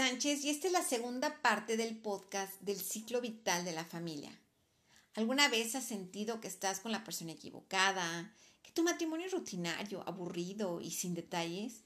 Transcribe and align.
Sánchez 0.00 0.46
y 0.46 0.48
esta 0.48 0.66
es 0.66 0.72
la 0.72 0.82
segunda 0.82 1.42
parte 1.42 1.76
del 1.76 1.94
podcast 1.94 2.58
del 2.62 2.80
ciclo 2.80 3.20
vital 3.20 3.66
de 3.66 3.72
la 3.72 3.84
familia. 3.84 4.32
¿Alguna 5.14 5.50
vez 5.50 5.74
has 5.74 5.84
sentido 5.84 6.40
que 6.40 6.48
estás 6.48 6.80
con 6.80 6.90
la 6.90 7.04
persona 7.04 7.32
equivocada, 7.32 8.34
que 8.62 8.72
tu 8.72 8.82
matrimonio 8.82 9.26
es 9.26 9.32
rutinario, 9.32 10.02
aburrido 10.08 10.80
y 10.80 10.90
sin 10.92 11.12
detalles? 11.12 11.82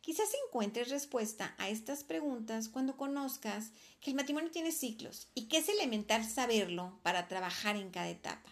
Quizás 0.00 0.28
encuentres 0.46 0.90
respuesta 0.90 1.56
a 1.58 1.68
estas 1.68 2.04
preguntas 2.04 2.68
cuando 2.68 2.96
conozcas 2.96 3.72
que 4.00 4.10
el 4.10 4.16
matrimonio 4.16 4.52
tiene 4.52 4.70
ciclos 4.70 5.26
y 5.34 5.48
que 5.48 5.58
es 5.58 5.68
elemental 5.68 6.24
saberlo 6.24 7.00
para 7.02 7.26
trabajar 7.26 7.74
en 7.74 7.90
cada 7.90 8.08
etapa. 8.08 8.48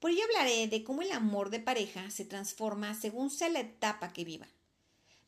Por 0.00 0.12
ello 0.12 0.22
hablaré 0.24 0.66
de 0.68 0.82
cómo 0.82 1.02
el 1.02 1.12
amor 1.12 1.50
de 1.50 1.60
pareja 1.60 2.10
se 2.10 2.24
transforma 2.24 2.94
según 2.94 3.28
sea 3.28 3.50
la 3.50 3.60
etapa 3.60 4.14
que 4.14 4.24
viva 4.24 4.48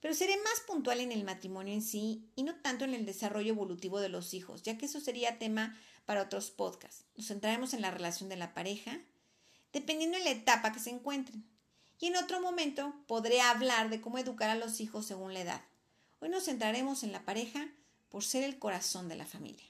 pero 0.06 0.14
seré 0.14 0.36
más 0.36 0.60
puntual 0.68 1.00
en 1.00 1.10
el 1.10 1.24
matrimonio 1.24 1.74
en 1.74 1.82
sí 1.82 2.30
y 2.36 2.44
no 2.44 2.54
tanto 2.54 2.84
en 2.84 2.94
el 2.94 3.04
desarrollo 3.04 3.48
evolutivo 3.48 3.98
de 3.98 4.08
los 4.08 4.34
hijos, 4.34 4.62
ya 4.62 4.78
que 4.78 4.86
eso 4.86 5.00
sería 5.00 5.40
tema 5.40 5.76
para 6.04 6.22
otros 6.22 6.52
podcasts. 6.52 7.02
Nos 7.16 7.26
centraremos 7.26 7.74
en 7.74 7.82
la 7.82 7.90
relación 7.90 8.28
de 8.28 8.36
la 8.36 8.54
pareja, 8.54 9.00
dependiendo 9.72 10.16
de 10.16 10.22
la 10.22 10.30
etapa 10.30 10.72
que 10.72 10.78
se 10.78 10.90
encuentren. 10.90 11.44
Y 11.98 12.06
en 12.06 12.16
otro 12.18 12.40
momento 12.40 12.94
podré 13.08 13.40
hablar 13.40 13.90
de 13.90 14.00
cómo 14.00 14.18
educar 14.18 14.48
a 14.48 14.54
los 14.54 14.78
hijos 14.78 15.06
según 15.06 15.34
la 15.34 15.40
edad. 15.40 15.62
Hoy 16.20 16.28
nos 16.28 16.44
centraremos 16.44 17.02
en 17.02 17.10
la 17.10 17.24
pareja 17.24 17.66
por 18.08 18.22
ser 18.22 18.44
el 18.44 18.60
corazón 18.60 19.08
de 19.08 19.16
la 19.16 19.26
familia. 19.26 19.66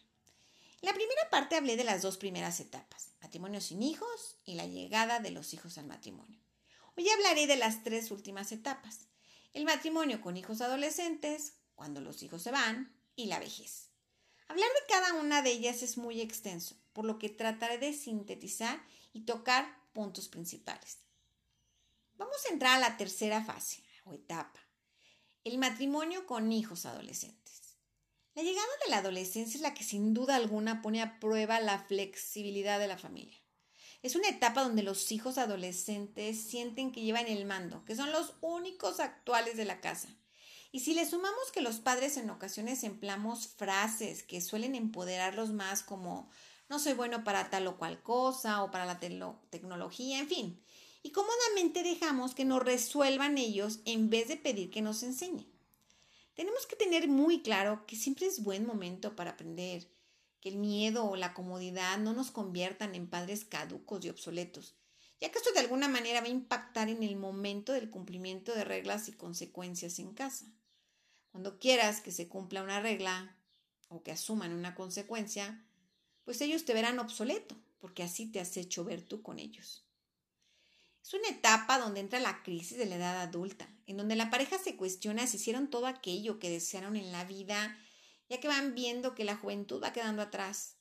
En 0.83 0.89
la 0.89 0.93
primera 0.93 1.31
parte 1.31 1.57
hablé 1.57 1.79
de 1.79 1.85
las 1.85 2.03
dos 2.03 2.19
primeras 2.19 2.61
etapas, 2.61 3.13
matrimonio 3.23 3.63
sin 3.63 3.83
hijos 3.83 4.37
y 4.45 4.57
la 4.57 4.67
llegada 4.67 5.19
de 5.19 5.31
los 5.31 5.55
hijos 5.55 5.79
al 5.79 5.87
matrimonio. 5.87 6.39
Hoy 6.95 7.09
hablaré 7.09 7.47
de 7.47 7.57
las 7.57 7.85
tres 7.85 8.11
últimas 8.11 8.53
etapas, 8.53 9.07
el 9.53 9.65
matrimonio 9.65 10.21
con 10.21 10.37
hijos 10.37 10.61
adolescentes, 10.61 11.55
cuando 11.75 12.01
los 12.01 12.23
hijos 12.23 12.43
se 12.43 12.51
van, 12.51 12.95
y 13.15 13.27
la 13.27 13.39
vejez. 13.39 13.91
Hablar 14.49 14.69
de 14.69 14.87
cada 14.89 15.15
una 15.15 15.43
de 15.43 15.51
ellas 15.51 15.83
es 15.83 15.97
muy 15.97 16.21
extenso, 16.21 16.77
por 16.93 17.05
lo 17.05 17.19
que 17.19 17.29
trataré 17.29 17.79
de 17.79 17.93
sintetizar 17.93 18.81
y 19.13 19.25
tocar 19.25 19.67
puntos 19.93 20.29
principales. 20.29 20.99
Vamos 22.15 22.37
a 22.47 22.53
entrar 22.53 22.77
a 22.77 22.81
la 22.81 22.97
tercera 22.97 23.45
fase 23.45 23.83
o 24.05 24.13
etapa, 24.13 24.61
el 25.45 25.59
matrimonio 25.59 26.27
con 26.27 26.53
hijos 26.53 26.87
adolescentes. 26.87 27.77
La 28.35 28.43
llegada 28.43 28.69
de 28.85 28.91
la 28.91 28.99
adolescencia 28.99 29.57
es 29.57 29.63
la 29.63 29.75
que 29.75 29.83
sin 29.83 30.13
duda 30.13 30.37
alguna 30.37 30.83
pone 30.83 31.01
a 31.01 31.19
prueba 31.19 31.59
la 31.61 31.79
flexibilidad 31.79 32.79
de 32.79 32.87
la 32.87 32.99
familia. 32.99 33.39
Es 34.07 34.15
una 34.15 34.29
etapa 34.29 34.63
donde 34.63 34.85
los 34.85 35.11
hijos 35.11 35.37
adolescentes 35.37 36.41
sienten 36.41 36.93
que 36.93 37.03
llevan 37.03 37.27
el 37.27 37.45
mando, 37.45 37.85
que 37.85 37.97
son 37.97 38.13
los 38.13 38.35
únicos 38.41 39.01
actuales 39.01 39.57
de 39.57 39.65
la 39.65 39.81
casa. 39.81 40.09
Y 40.71 40.79
si 40.79 40.95
le 40.95 41.05
sumamos 41.05 41.51
que 41.53 41.61
los 41.61 41.81
padres 41.81 42.17
en 42.17 42.31
ocasiones 42.31 42.85
empleamos 42.85 43.49
frases 43.49 44.23
que 44.23 44.41
suelen 44.41 44.77
empoderarlos 44.77 45.51
más 45.51 45.83
como 45.83 46.31
no 46.69 46.79
soy 46.79 46.93
bueno 46.93 47.25
para 47.25 47.51
tal 47.51 47.67
o 47.67 47.79
cual 47.79 48.01
cosa 48.01 48.63
o 48.63 48.71
para 48.71 48.87
la 48.87 49.01
tecnología, 49.01 50.21
en 50.21 50.29
fin, 50.29 50.63
y 51.03 51.11
cómodamente 51.11 51.83
dejamos 51.83 52.33
que 52.33 52.45
nos 52.45 52.63
resuelvan 52.63 53.39
ellos 53.39 53.81
en 53.87 54.09
vez 54.09 54.29
de 54.29 54.37
pedir 54.37 54.71
que 54.71 54.83
nos 54.83 55.03
enseñen. 55.03 55.53
Tenemos 56.35 56.65
que 56.67 56.77
tener 56.77 57.09
muy 57.09 57.43
claro 57.43 57.85
que 57.89 57.97
siempre 57.97 58.27
es 58.27 58.45
buen 58.45 58.67
momento 58.67 59.17
para 59.17 59.33
aprender 59.33 59.89
el 60.49 60.57
miedo 60.57 61.05
o 61.05 61.17
la 61.17 61.35
comodidad 61.35 61.99
no 61.99 62.13
nos 62.13 62.31
conviertan 62.31 62.95
en 62.95 63.09
padres 63.09 63.45
caducos 63.45 64.05
y 64.05 64.09
obsoletos, 64.09 64.75
ya 65.21 65.31
que 65.31 65.39
esto 65.39 65.53
de 65.53 65.61
alguna 65.61 65.89
manera 65.89 66.21
va 66.21 66.27
a 66.27 66.31
impactar 66.31 66.89
en 66.89 67.03
el 67.03 67.17
momento 67.17 67.73
del 67.73 67.91
cumplimiento 67.91 68.55
de 68.55 68.65
reglas 68.65 69.09
y 69.09 69.13
consecuencias 69.13 69.99
en 69.99 70.13
casa. 70.13 70.47
Cuando 71.31 71.59
quieras 71.59 72.01
que 72.01 72.13
se 72.13 72.29
cumpla 72.29 72.63
una 72.63 72.81
regla 72.81 73.37
o 73.89 74.03
que 74.03 74.13
asuman 74.13 74.53
una 74.53 74.75
consecuencia, 74.75 75.65
pues 76.25 76.41
ellos 76.41 76.65
te 76.65 76.75
verán 76.75 76.99
obsoleto, 76.99 77.57
porque 77.79 78.03
así 78.03 78.27
te 78.27 78.41
has 78.41 78.57
hecho 78.57 78.85
ver 78.85 79.03
tú 79.03 79.23
con 79.23 79.39
ellos. 79.39 79.85
Es 81.03 81.15
una 81.15 81.29
etapa 81.29 81.79
donde 81.79 82.01
entra 82.01 82.19
la 82.19 82.43
crisis 82.43 82.79
de 82.79 82.87
la 82.87 82.97
edad 82.97 83.21
adulta, 83.21 83.69
en 83.87 83.97
donde 83.97 84.17
la 84.17 84.29
pareja 84.29 84.59
se 84.59 84.77
cuestiona 84.77 85.27
si 85.27 85.37
hicieron 85.37 85.71
todo 85.71 85.87
aquello 85.87 86.41
que 86.41 86.51
desearon 86.51 86.97
en 86.97 87.13
la 87.13 87.25
vida 87.25 87.79
ya 88.29 88.41
que 88.41 88.49
van 88.49 88.75
viendo 88.75 89.15
que 89.15 89.25
la 89.25 89.37
juventud 89.37 89.83
va 89.83 89.93
quedando 89.93 90.23
atrás. 90.23 90.77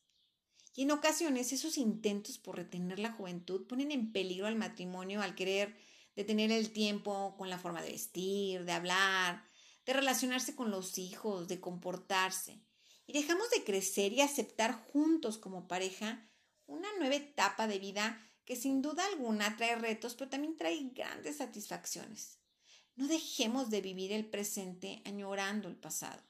Y 0.73 0.83
en 0.83 0.91
ocasiones 0.91 1.53
esos 1.53 1.77
intentos 1.77 2.37
por 2.37 2.57
retener 2.57 2.99
la 2.99 3.11
juventud 3.11 3.65
ponen 3.67 3.91
en 3.91 4.11
peligro 4.11 4.47
al 4.47 4.55
matrimonio 4.55 5.21
al 5.21 5.35
querer 5.35 5.77
detener 6.15 6.51
el 6.51 6.71
tiempo 6.71 7.35
con 7.37 7.49
la 7.49 7.59
forma 7.59 7.81
de 7.81 7.91
vestir, 7.91 8.65
de 8.65 8.71
hablar, 8.71 9.45
de 9.85 9.93
relacionarse 9.93 10.55
con 10.55 10.71
los 10.71 10.97
hijos, 10.97 11.47
de 11.47 11.59
comportarse. 11.59 12.61
Y 13.07 13.13
dejamos 13.13 13.49
de 13.51 13.63
crecer 13.63 14.13
y 14.13 14.21
aceptar 14.21 14.73
juntos 14.91 15.37
como 15.37 15.67
pareja 15.67 16.27
una 16.65 16.87
nueva 16.97 17.15
etapa 17.15 17.67
de 17.67 17.79
vida 17.79 18.21
que 18.45 18.55
sin 18.55 18.81
duda 18.81 19.05
alguna 19.05 19.57
trae 19.57 19.75
retos, 19.75 20.15
pero 20.15 20.29
también 20.29 20.55
trae 20.55 20.79
grandes 20.93 21.37
satisfacciones. 21.37 22.39
No 22.95 23.07
dejemos 23.07 23.69
de 23.69 23.81
vivir 23.81 24.11
el 24.11 24.25
presente 24.25 25.01
añorando 25.05 25.67
el 25.67 25.75
pasado. 25.75 26.23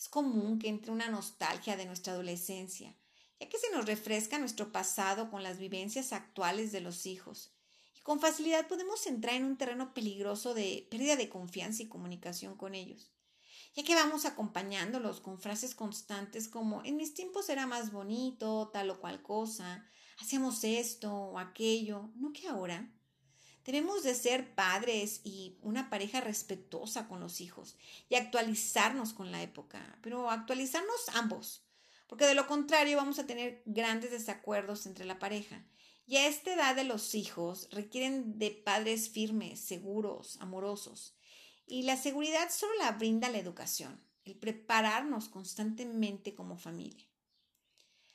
Es 0.00 0.08
común 0.08 0.58
que 0.58 0.68
entre 0.68 0.92
una 0.92 1.10
nostalgia 1.10 1.76
de 1.76 1.84
nuestra 1.84 2.14
adolescencia, 2.14 2.96
ya 3.38 3.50
que 3.50 3.58
se 3.58 3.70
nos 3.70 3.84
refresca 3.84 4.38
nuestro 4.38 4.72
pasado 4.72 5.30
con 5.30 5.42
las 5.42 5.58
vivencias 5.58 6.14
actuales 6.14 6.72
de 6.72 6.80
los 6.80 7.04
hijos. 7.04 7.52
Y 7.94 8.00
con 8.00 8.18
facilidad 8.18 8.66
podemos 8.66 9.06
entrar 9.06 9.34
en 9.34 9.44
un 9.44 9.58
terreno 9.58 9.92
peligroso 9.92 10.54
de 10.54 10.88
pérdida 10.90 11.16
de 11.16 11.28
confianza 11.28 11.82
y 11.82 11.88
comunicación 11.88 12.56
con 12.56 12.74
ellos, 12.74 13.12
ya 13.74 13.84
que 13.84 13.94
vamos 13.94 14.24
acompañándolos 14.24 15.20
con 15.20 15.38
frases 15.38 15.74
constantes 15.74 16.48
como 16.48 16.82
en 16.82 16.96
mis 16.96 17.12
tiempos 17.12 17.50
era 17.50 17.66
más 17.66 17.92
bonito, 17.92 18.70
tal 18.72 18.88
o 18.88 19.00
cual 19.00 19.22
cosa, 19.22 19.86
hacíamos 20.18 20.64
esto 20.64 21.12
o 21.12 21.38
aquello, 21.38 22.10
no 22.14 22.32
que 22.32 22.48
ahora. 22.48 22.90
Debemos 23.64 24.02
de 24.02 24.14
ser 24.14 24.54
padres 24.54 25.20
y 25.22 25.58
una 25.62 25.90
pareja 25.90 26.20
respetuosa 26.20 27.06
con 27.08 27.20
los 27.20 27.40
hijos 27.40 27.76
y 28.08 28.14
actualizarnos 28.14 29.12
con 29.12 29.30
la 29.30 29.42
época, 29.42 29.98
pero 30.02 30.30
actualizarnos 30.30 31.08
ambos, 31.14 31.62
porque 32.06 32.26
de 32.26 32.34
lo 32.34 32.46
contrario 32.46 32.96
vamos 32.96 33.18
a 33.18 33.26
tener 33.26 33.62
grandes 33.66 34.10
desacuerdos 34.10 34.86
entre 34.86 35.04
la 35.04 35.18
pareja. 35.18 35.64
Y 36.06 36.16
a 36.16 36.26
esta 36.26 36.54
edad 36.54 36.74
de 36.74 36.84
los 36.84 37.14
hijos 37.14 37.68
requieren 37.70 38.38
de 38.38 38.50
padres 38.50 39.10
firmes, 39.10 39.60
seguros, 39.60 40.38
amorosos. 40.40 41.14
Y 41.66 41.82
la 41.82 41.96
seguridad 41.96 42.50
solo 42.50 42.72
la 42.78 42.90
brinda 42.92 43.28
la 43.28 43.38
educación, 43.38 44.02
el 44.24 44.36
prepararnos 44.36 45.28
constantemente 45.28 46.34
como 46.34 46.56
familia. 46.56 47.06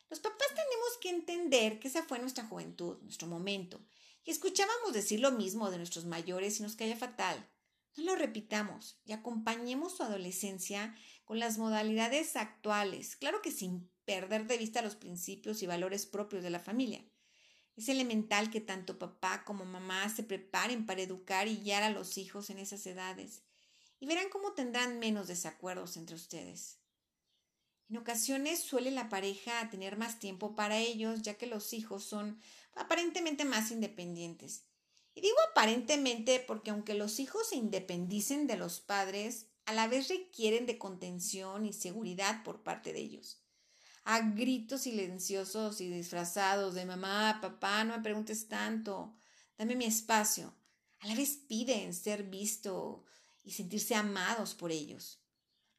Los 0.09 0.19
papás 0.19 0.49
tenemos 0.49 0.97
que 0.99 1.09
entender 1.09 1.79
que 1.79 1.87
esa 1.87 2.03
fue 2.03 2.19
nuestra 2.19 2.45
juventud, 2.45 2.97
nuestro 3.01 3.27
momento, 3.27 3.79
y 4.25 4.31
escuchábamos 4.31 4.91
decir 4.91 5.19
lo 5.19 5.31
mismo 5.31 5.71
de 5.71 5.77
nuestros 5.77 6.05
mayores 6.05 6.59
y 6.59 6.63
nos 6.63 6.75
caía 6.75 6.97
fatal. 6.97 7.47
No 7.95 8.03
lo 8.03 8.15
repitamos 8.15 8.99
y 9.05 9.13
acompañemos 9.13 9.95
su 9.95 10.03
adolescencia 10.03 10.95
con 11.23 11.39
las 11.39 11.57
modalidades 11.57 12.35
actuales, 12.35 13.15
claro 13.15 13.41
que 13.41 13.51
sin 13.51 13.89
perder 14.03 14.47
de 14.47 14.57
vista 14.57 14.81
los 14.81 14.95
principios 14.95 15.63
y 15.63 15.67
valores 15.67 16.05
propios 16.05 16.43
de 16.43 16.49
la 16.49 16.59
familia. 16.59 17.05
Es 17.77 17.87
elemental 17.87 18.49
que 18.49 18.61
tanto 18.61 18.99
papá 18.99 19.43
como 19.45 19.63
mamá 19.65 20.09
se 20.09 20.23
preparen 20.23 20.85
para 20.85 21.01
educar 21.01 21.47
y 21.47 21.57
guiar 21.57 21.83
a 21.83 21.89
los 21.89 22.17
hijos 22.17 22.49
en 22.49 22.59
esas 22.59 22.85
edades 22.85 23.43
y 23.99 24.07
verán 24.07 24.29
cómo 24.29 24.53
tendrán 24.53 24.99
menos 24.99 25.27
desacuerdos 25.27 25.97
entre 25.97 26.15
ustedes. 26.15 26.79
En 27.87 27.97
ocasiones 27.97 28.59
suele 28.59 28.91
la 28.91 29.09
pareja 29.09 29.69
tener 29.69 29.97
más 29.97 30.19
tiempo 30.19 30.55
para 30.55 30.79
ellos, 30.79 31.21
ya 31.21 31.35
que 31.35 31.45
los 31.45 31.71
hijos 31.71 32.03
son 32.03 32.39
aparentemente 32.75 33.45
más 33.45 33.71
independientes. 33.71 34.65
Y 35.15 35.21
digo 35.21 35.37
aparentemente 35.49 36.43
porque 36.45 36.71
aunque 36.71 36.93
los 36.93 37.19
hijos 37.19 37.49
se 37.49 37.55
independicen 37.55 38.47
de 38.47 38.57
los 38.57 38.81
padres, 38.81 39.47
a 39.65 39.73
la 39.73 39.87
vez 39.87 40.09
requieren 40.09 40.65
de 40.65 40.77
contención 40.77 41.65
y 41.65 41.73
seguridad 41.73 42.43
por 42.43 42.63
parte 42.63 42.93
de 42.93 42.99
ellos. 42.99 43.41
A 44.03 44.19
gritos 44.19 44.81
silenciosos 44.81 45.81
y 45.81 45.89
disfrazados 45.89 46.75
de 46.75 46.85
mamá, 46.85 47.39
papá, 47.41 47.83
no 47.83 47.97
me 47.97 48.03
preguntes 48.03 48.47
tanto, 48.47 49.15
dame 49.57 49.75
mi 49.75 49.85
espacio. 49.85 50.53
A 50.99 51.07
la 51.07 51.15
vez 51.15 51.37
piden 51.47 51.93
ser 51.93 52.23
visto 52.23 53.05
y 53.43 53.51
sentirse 53.51 53.95
amados 53.95 54.53
por 54.53 54.71
ellos. 54.71 55.19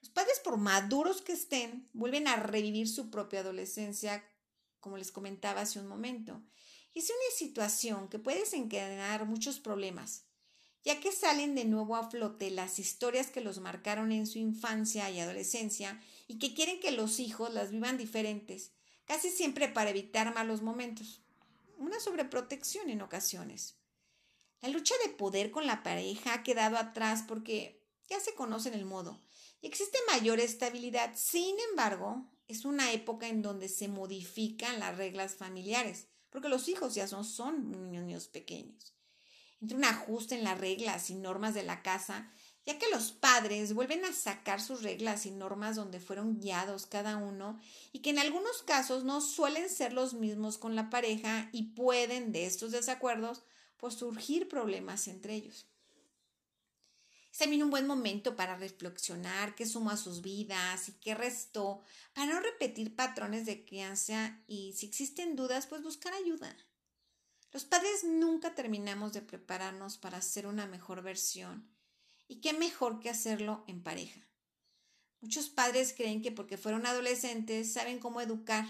Los 0.01 0.11
padres, 0.11 0.41
por 0.43 0.57
maduros 0.57 1.21
que 1.21 1.33
estén, 1.33 1.89
vuelven 1.93 2.29
a 2.29 2.37
revivir 2.37 2.89
su 2.89 3.11
propia 3.11 3.41
adolescencia, 3.41 4.25
como 4.81 4.97
les 4.97 5.13
comentaba 5.13 5.63
hace 5.63 5.79
un 5.79 5.87
momento. 5.87 6.43
Es 6.97 7.11
una 7.11 7.37
situación 7.37 8.09
que 8.09 8.19
puede 8.19 8.39
desencadenar 8.39 9.27
muchos 9.27 9.61
problemas, 9.61 10.23
ya 10.83 10.99
que 10.99 11.13
salen 11.13 11.55
de 11.55 11.67
nuevo 11.67 11.95
a 11.95 12.09
flote 12.09 12.51
las 12.51 12.79
historias 12.79 13.27
que 13.27 13.43
los 13.43 13.59
marcaron 13.59 14.13
en 14.13 14.27
su 14.27 14.39
infancia 14.39 15.11
y 15.11 15.21
adolescencia 15.21 16.03
y 16.27 16.39
que 16.39 16.55
quieren 16.55 16.81
que 16.81 16.93
los 16.93 17.21
hijos 17.21 17.53
las 17.53 17.71
vivan 17.71 17.99
diferentes, 17.99 18.73
casi 19.05 19.29
siempre 19.29 19.69
para 19.69 19.91
evitar 19.91 20.35
malos 20.35 20.63
momentos. 20.63 21.21
Una 21.77 22.01
sobreprotección 22.01 22.89
en 22.89 23.03
ocasiones. 23.03 23.75
La 24.63 24.71
lucha 24.71 24.95
de 25.05 25.11
poder 25.11 25.51
con 25.51 25.67
la 25.67 25.83
pareja 25.83 26.33
ha 26.33 26.43
quedado 26.43 26.79
atrás 26.79 27.25
porque 27.29 27.79
ya 28.09 28.21
se 28.21 28.35
conocen 28.35 28.73
el 28.73 28.87
modo. 28.87 29.21
existe 29.61 29.99
mayor 30.07 30.41
estabilidad. 30.41 31.13
Sin 31.15 31.57
embargo, 31.69 32.25
es 32.49 32.65
una 32.65 32.91
época 32.93 33.29
en 33.29 33.43
donde 33.43 33.69
se 33.69 33.87
modifican 33.87 34.81
las 34.81 34.97
reglas 34.97 35.35
familiares, 35.35 36.07
porque 36.31 36.49
los 36.49 36.69
hijos 36.69 36.95
ya 36.95 37.07
no 37.09 37.25
son 37.25 37.91
niños 37.91 38.29
pequeños. 38.29 38.95
Entre 39.61 39.77
un 39.77 39.85
ajuste 39.85 40.35
en 40.35 40.45
las 40.45 40.59
reglas 40.59 41.09
y 41.11 41.15
normas 41.15 41.55
de 41.55 41.63
la 41.63 41.83
casa, 41.83 42.31
ya 42.67 42.79
que 42.79 42.91
los 42.91 43.13
padres 43.13 43.75
vuelven 43.75 44.05
a 44.05 44.13
sacar 44.13 44.61
sus 44.61 44.83
reglas 44.83 45.25
y 45.25 45.31
normas 45.31 45.77
donde 45.77 46.01
fueron 46.01 46.41
guiados 46.41 46.87
cada 46.87 47.17
uno 47.17 47.59
y 47.93 48.01
que 48.01 48.11
en 48.11 48.19
algunos 48.19 48.63
casos 48.63 49.05
no 49.05 49.21
suelen 49.21 49.71
ser 49.71 49.93
los 49.93 50.15
mismos 50.15 50.59
con 50.59 50.75
la 50.75 50.91
pareja 50.91 51.49
y 51.53 51.75
pueden 51.75 52.33
de 52.33 52.45
estos 52.45 52.73
desacuerdos 52.73 53.45
pues 53.77 53.95
surgir 53.95 54.49
problemas 54.49 55.07
entre 55.07 55.35
ellos. 55.35 55.67
Es 57.37 57.41
también 57.41 57.65
un 57.65 57.69
buen 57.69 57.87
momento 57.87 58.35
para 58.35 58.57
reflexionar 58.57 59.55
qué 59.55 59.67
sumó 59.67 59.91
a 59.91 59.99
sus 59.99 60.23
vidas 60.23 60.89
y 60.89 60.93
qué 60.93 61.15
restó, 61.15 61.83
para 62.15 62.33
no 62.33 62.41
repetir 62.41 62.97
patrones 62.97 63.45
de 63.45 63.63
crianza 63.63 64.41
y 64.47 64.73
si 64.73 64.87
existen 64.87 65.37
dudas, 65.37 65.67
pues 65.67 65.83
buscar 65.83 66.15
ayuda. 66.15 66.57
Los 67.53 67.67
padres 67.67 68.05
nunca 68.05 68.55
terminamos 68.55 69.13
de 69.13 69.21
prepararnos 69.21 69.99
para 69.99 70.23
ser 70.23 70.47
una 70.47 70.65
mejor 70.65 71.03
versión 71.03 71.69
y 72.27 72.41
qué 72.41 72.55
mejor 72.55 73.01
que 73.01 73.11
hacerlo 73.11 73.65
en 73.67 73.83
pareja. 73.83 74.27
Muchos 75.21 75.51
padres 75.51 75.93
creen 75.95 76.23
que 76.23 76.33
porque 76.33 76.57
fueron 76.57 76.87
adolescentes 76.87 77.71
saben 77.71 77.99
cómo 77.99 78.23
educar 78.23 78.65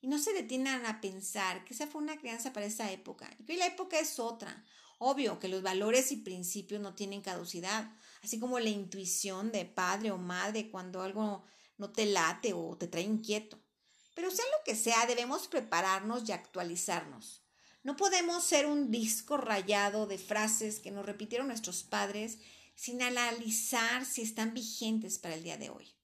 y 0.00 0.08
no 0.08 0.18
se 0.18 0.32
detienen 0.32 0.86
a 0.86 1.00
pensar 1.00 1.64
que 1.64 1.72
esa 1.72 1.86
fue 1.86 2.02
una 2.02 2.18
crianza 2.18 2.52
para 2.52 2.66
esa 2.66 2.90
época 2.90 3.30
y 3.38 3.44
que 3.44 3.56
la 3.56 3.66
época 3.66 4.00
es 4.00 4.18
otra. 4.18 4.64
Obvio 5.04 5.40
que 5.40 5.48
los 5.48 5.62
valores 5.64 6.12
y 6.12 6.18
principios 6.18 6.80
no 6.80 6.94
tienen 6.94 7.22
caducidad, 7.22 7.90
así 8.22 8.38
como 8.38 8.60
la 8.60 8.68
intuición 8.68 9.50
de 9.50 9.64
padre 9.64 10.12
o 10.12 10.16
madre 10.16 10.70
cuando 10.70 11.02
algo 11.02 11.44
no 11.76 11.90
te 11.90 12.06
late 12.06 12.52
o 12.52 12.76
te 12.78 12.86
trae 12.86 13.02
inquieto. 13.02 13.58
Pero 14.14 14.30
sea 14.30 14.44
lo 14.44 14.62
que 14.64 14.76
sea, 14.76 15.04
debemos 15.06 15.48
prepararnos 15.48 16.28
y 16.28 16.30
actualizarnos. 16.30 17.42
No 17.82 17.96
podemos 17.96 18.44
ser 18.44 18.66
un 18.66 18.92
disco 18.92 19.36
rayado 19.36 20.06
de 20.06 20.18
frases 20.18 20.78
que 20.78 20.92
nos 20.92 21.04
repitieron 21.04 21.48
nuestros 21.48 21.82
padres 21.82 22.38
sin 22.76 23.02
analizar 23.02 24.06
si 24.06 24.22
están 24.22 24.54
vigentes 24.54 25.18
para 25.18 25.34
el 25.34 25.42
día 25.42 25.56
de 25.56 25.70
hoy. 25.70 25.96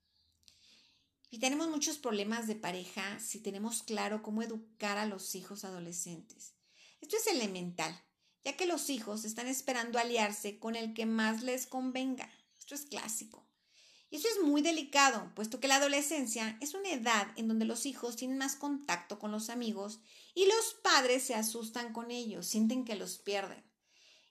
Y 1.30 1.38
tenemos 1.38 1.68
muchos 1.68 1.98
problemas 1.98 2.48
de 2.48 2.56
pareja 2.56 3.20
si 3.20 3.38
tenemos 3.38 3.84
claro 3.84 4.24
cómo 4.24 4.42
educar 4.42 4.98
a 4.98 5.06
los 5.06 5.36
hijos 5.36 5.64
adolescentes. 5.64 6.54
Esto 7.00 7.16
es 7.16 7.28
elemental, 7.28 7.96
ya 8.44 8.56
que 8.56 8.67
los 8.67 8.90
hijos 8.90 9.25
están 9.25 9.46
esperando 9.46 9.99
aliarse 9.99 10.58
con 10.58 10.76
el 10.76 10.94
que 10.94 11.06
más 11.06 11.43
les 11.43 11.67
convenga. 11.67 12.31
Esto 12.58 12.75
es 12.75 12.82
clásico. 12.82 13.46
Y 14.11 14.17
eso 14.17 14.29
es 14.29 14.43
muy 14.43 14.62
delicado, 14.62 15.31
puesto 15.35 15.61
que 15.61 15.69
la 15.69 15.76
adolescencia 15.76 16.56
es 16.61 16.73
una 16.73 16.90
edad 16.90 17.29
en 17.37 17.46
donde 17.46 17.67
los 17.67 17.85
hijos 17.85 18.17
tienen 18.17 18.38
más 18.38 18.56
contacto 18.56 19.19
con 19.19 19.31
los 19.31 19.50
amigos 19.50 20.00
y 20.35 20.46
los 20.46 20.76
padres 20.82 21.23
se 21.23 21.35
asustan 21.35 21.93
con 21.93 22.11
ellos, 22.11 22.46
sienten 22.46 22.85
que 22.85 22.94
los 22.94 23.19
pierden. 23.19 23.62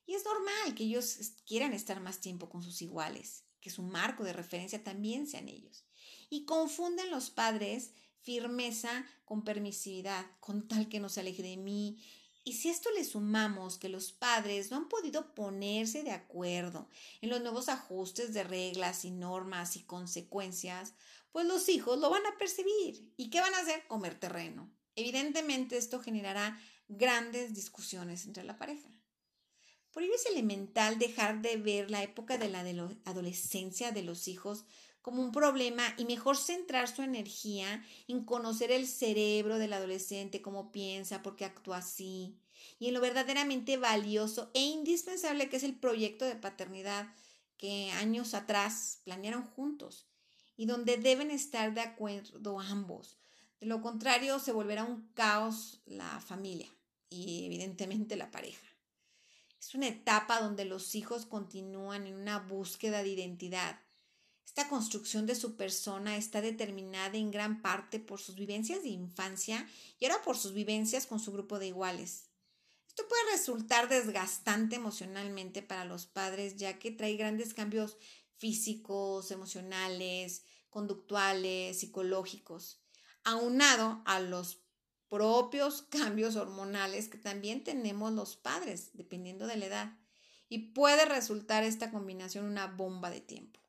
Y 0.08 0.16
es 0.16 0.24
normal 0.26 0.74
que 0.74 0.86
ellos 0.86 1.18
quieran 1.46 1.74
estar 1.74 2.00
más 2.00 2.22
tiempo 2.22 2.50
con 2.50 2.64
sus 2.64 2.82
iguales, 2.82 3.44
que 3.60 3.70
su 3.70 3.84
marco 3.84 4.24
de 4.24 4.34
referencia 4.34 4.84
también 4.84 5.28
sean 5.28 5.48
ellos. 5.48 5.84
Y 6.30 6.46
confunden 6.46 7.12
los 7.12 7.30
padres 7.30 7.92
firmeza 8.22 9.06
con 9.26 9.44
permisividad, 9.44 10.26
con 10.40 10.68
tal 10.68 10.90
que 10.90 11.00
no 11.00 11.10
se 11.10 11.20
aleje 11.20 11.44
de 11.44 11.58
mí. 11.58 11.98
Y 12.48 12.54
si 12.54 12.70
esto 12.70 12.90
le 12.92 13.04
sumamos 13.04 13.78
que 13.78 13.90
los 13.90 14.14
padres 14.14 14.72
no 14.72 14.78
han 14.78 14.88
podido 14.88 15.36
ponerse 15.36 16.04
de 16.04 16.12
acuerdo 16.12 16.88
en 17.20 17.30
los 17.30 17.42
nuevos 17.42 17.68
ajustes 17.68 18.34
de 18.34 18.46
reglas 18.46 19.04
y 19.04 19.12
normas 19.12 19.76
y 19.76 19.84
consecuencias, 19.84 20.94
pues 21.34 21.46
los 21.46 21.68
hijos 21.68 22.00
lo 22.00 22.10
van 22.10 22.26
a 22.26 22.38
percibir. 22.38 23.12
¿Y 23.18 23.30
qué 23.30 23.42
van 23.42 23.54
a 23.54 23.60
hacer? 23.60 23.86
Comer 23.88 24.18
terreno. 24.18 24.74
Evidentemente 24.96 25.76
esto 25.76 26.00
generará 26.00 26.58
grandes 26.88 27.54
discusiones 27.54 28.26
entre 28.26 28.46
la 28.46 28.58
pareja. 28.58 28.90
Por 29.92 30.04
ello 30.04 30.16
es 30.16 30.26
elemental 30.28 31.00
dejar 31.00 31.42
de 31.42 31.58
ver 31.58 31.92
la 31.92 32.02
época 32.02 32.38
de 32.38 32.48
la 32.48 32.62
adolescencia 33.04 33.92
de 33.92 34.04
los 34.04 34.30
hijos 34.30 34.64
como 35.08 35.22
un 35.22 35.32
problema 35.32 35.84
y 35.96 36.04
mejor 36.04 36.36
centrar 36.36 36.94
su 36.94 37.02
energía 37.02 37.82
en 38.10 38.26
conocer 38.26 38.72
el 38.72 38.86
cerebro 38.86 39.58
del 39.58 39.72
adolescente, 39.72 40.42
cómo 40.42 40.70
piensa, 40.74 41.24
por 41.24 41.38
qué 41.38 41.46
actúa 41.46 41.78
así, 41.78 42.42
y 42.78 42.90
en 42.90 42.94
lo 42.94 43.00
verdaderamente 43.00 43.78
valioso 43.78 44.52
e 44.54 44.60
indispensable 44.60 45.48
que 45.48 45.56
es 45.56 45.64
el 45.64 45.80
proyecto 45.80 46.26
de 46.26 46.36
paternidad 46.36 47.08
que 47.56 47.90
años 47.92 48.34
atrás 48.34 49.00
planearon 49.06 49.44
juntos 49.44 50.10
y 50.58 50.66
donde 50.66 50.98
deben 50.98 51.32
estar 51.32 51.74
de 51.74 51.80
acuerdo 51.80 52.60
ambos. 52.60 53.18
De 53.62 53.66
lo 53.66 53.82
contrario, 53.82 54.40
se 54.40 54.52
volverá 54.52 54.84
un 54.84 55.08
caos 55.14 55.84
la 55.86 56.20
familia 56.20 56.68
y 57.10 57.46
evidentemente 57.46 58.18
la 58.18 58.30
pareja. 58.30 58.68
Es 59.58 59.74
una 59.74 59.88
etapa 59.88 60.42
donde 60.42 60.66
los 60.66 60.96
hijos 60.96 61.26
continúan 61.26 62.08
en 62.08 62.16
una 62.16 62.40
búsqueda 62.40 63.04
de 63.04 63.10
identidad. 63.12 63.87
Esta 64.58 64.70
construcción 64.70 65.28
de 65.28 65.36
su 65.36 65.56
persona 65.56 66.18
está 66.18 66.42
determinada 66.42 67.16
en 67.16 67.30
gran 67.30 67.62
parte 67.62 68.00
por 68.00 68.20
sus 68.20 68.34
vivencias 68.34 68.82
de 68.82 68.90
infancia 68.90 69.70
y 70.00 70.06
ahora 70.06 70.24
por 70.24 70.36
sus 70.36 70.56
vivencias 70.56 71.06
con 71.06 71.20
su 71.20 71.32
grupo 71.32 71.60
de 71.60 71.68
iguales. 71.68 72.32
Esto 72.88 73.08
puede 73.08 73.34
resultar 73.34 73.88
desgastante 73.88 74.76
emocionalmente 74.76 75.62
para 75.62 75.86
los 75.86 76.08
padres 76.08 76.56
ya 76.56 76.80
que 76.80 76.90
trae 76.90 77.16
grandes 77.18 77.54
cambios 77.54 77.98
físicos, 78.38 79.30
emocionales, 79.30 80.42
conductuales, 80.72 81.80
psicológicos, 81.80 82.82
aunado 83.24 84.02
a 84.06 84.20
los 84.20 84.64
propios 85.08 85.84
cambios 85.84 86.36
hormonales 86.36 87.10
que 87.10 87.20
también 87.20 87.64
tenemos 87.64 88.12
los 88.12 88.36
padres, 88.36 88.90
dependiendo 88.94 89.46
de 89.46 89.58
la 89.58 89.66
edad, 89.68 90.00
y 90.50 90.70
puede 90.70 91.06
resultar 91.06 91.64
esta 91.64 91.92
combinación 91.92 92.46
una 92.46 92.66
bomba 92.66 93.12
de 93.12 93.22
tiempo. 93.22 93.67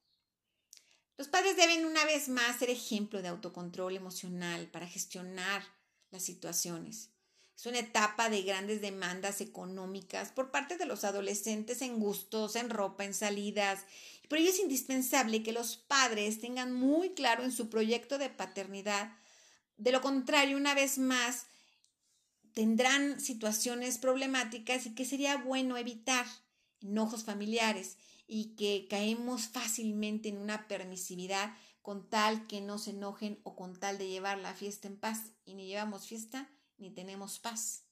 Los 1.18 1.28
padres 1.28 1.56
deben 1.56 1.84
una 1.84 2.04
vez 2.06 2.28
más 2.28 2.58
ser 2.58 2.70
ejemplo 2.70 3.20
de 3.20 3.28
autocontrol 3.28 3.94
emocional 3.94 4.68
para 4.68 4.88
gestionar 4.88 5.62
las 6.10 6.22
situaciones. 6.22 7.10
Es 7.54 7.66
una 7.66 7.80
etapa 7.80 8.30
de 8.30 8.42
grandes 8.42 8.80
demandas 8.80 9.42
económicas 9.42 10.30
por 10.30 10.50
parte 10.50 10.78
de 10.78 10.86
los 10.86 11.04
adolescentes 11.04 11.82
en 11.82 11.98
gustos, 11.98 12.56
en 12.56 12.70
ropa, 12.70 13.04
en 13.04 13.12
salidas. 13.12 13.84
Por 14.28 14.38
ello 14.38 14.48
es 14.48 14.60
indispensable 14.60 15.42
que 15.42 15.52
los 15.52 15.76
padres 15.76 16.40
tengan 16.40 16.72
muy 16.72 17.10
claro 17.10 17.42
en 17.42 17.52
su 17.52 17.68
proyecto 17.68 18.16
de 18.16 18.30
paternidad 18.30 19.12
de 19.78 19.92
lo 19.92 20.00
contrario, 20.00 20.56
una 20.56 20.74
vez 20.74 20.98
más, 20.98 21.46
tendrán 22.52 23.20
situaciones 23.20 23.96
problemáticas 23.96 24.86
y 24.86 24.94
que 24.94 25.04
sería 25.04 25.36
bueno 25.36 25.76
evitar 25.76 26.26
enojos 26.80 27.24
familiares 27.24 27.96
y 28.26 28.56
que 28.56 28.86
caemos 28.88 29.48
fácilmente 29.48 30.28
en 30.28 30.38
una 30.38 30.68
permisividad 30.68 31.54
con 31.82 32.08
tal 32.08 32.46
que 32.46 32.60
no 32.60 32.78
se 32.78 32.90
enojen 32.90 33.40
o 33.44 33.56
con 33.56 33.78
tal 33.78 33.96
de 33.96 34.08
llevar 34.08 34.38
la 34.38 34.54
fiesta 34.54 34.88
en 34.88 34.98
paz 34.98 35.32
y 35.44 35.54
ni 35.54 35.66
llevamos 35.66 36.06
fiesta 36.06 36.50
ni 36.76 36.90
tenemos 36.90 37.38
paz. 37.38 37.84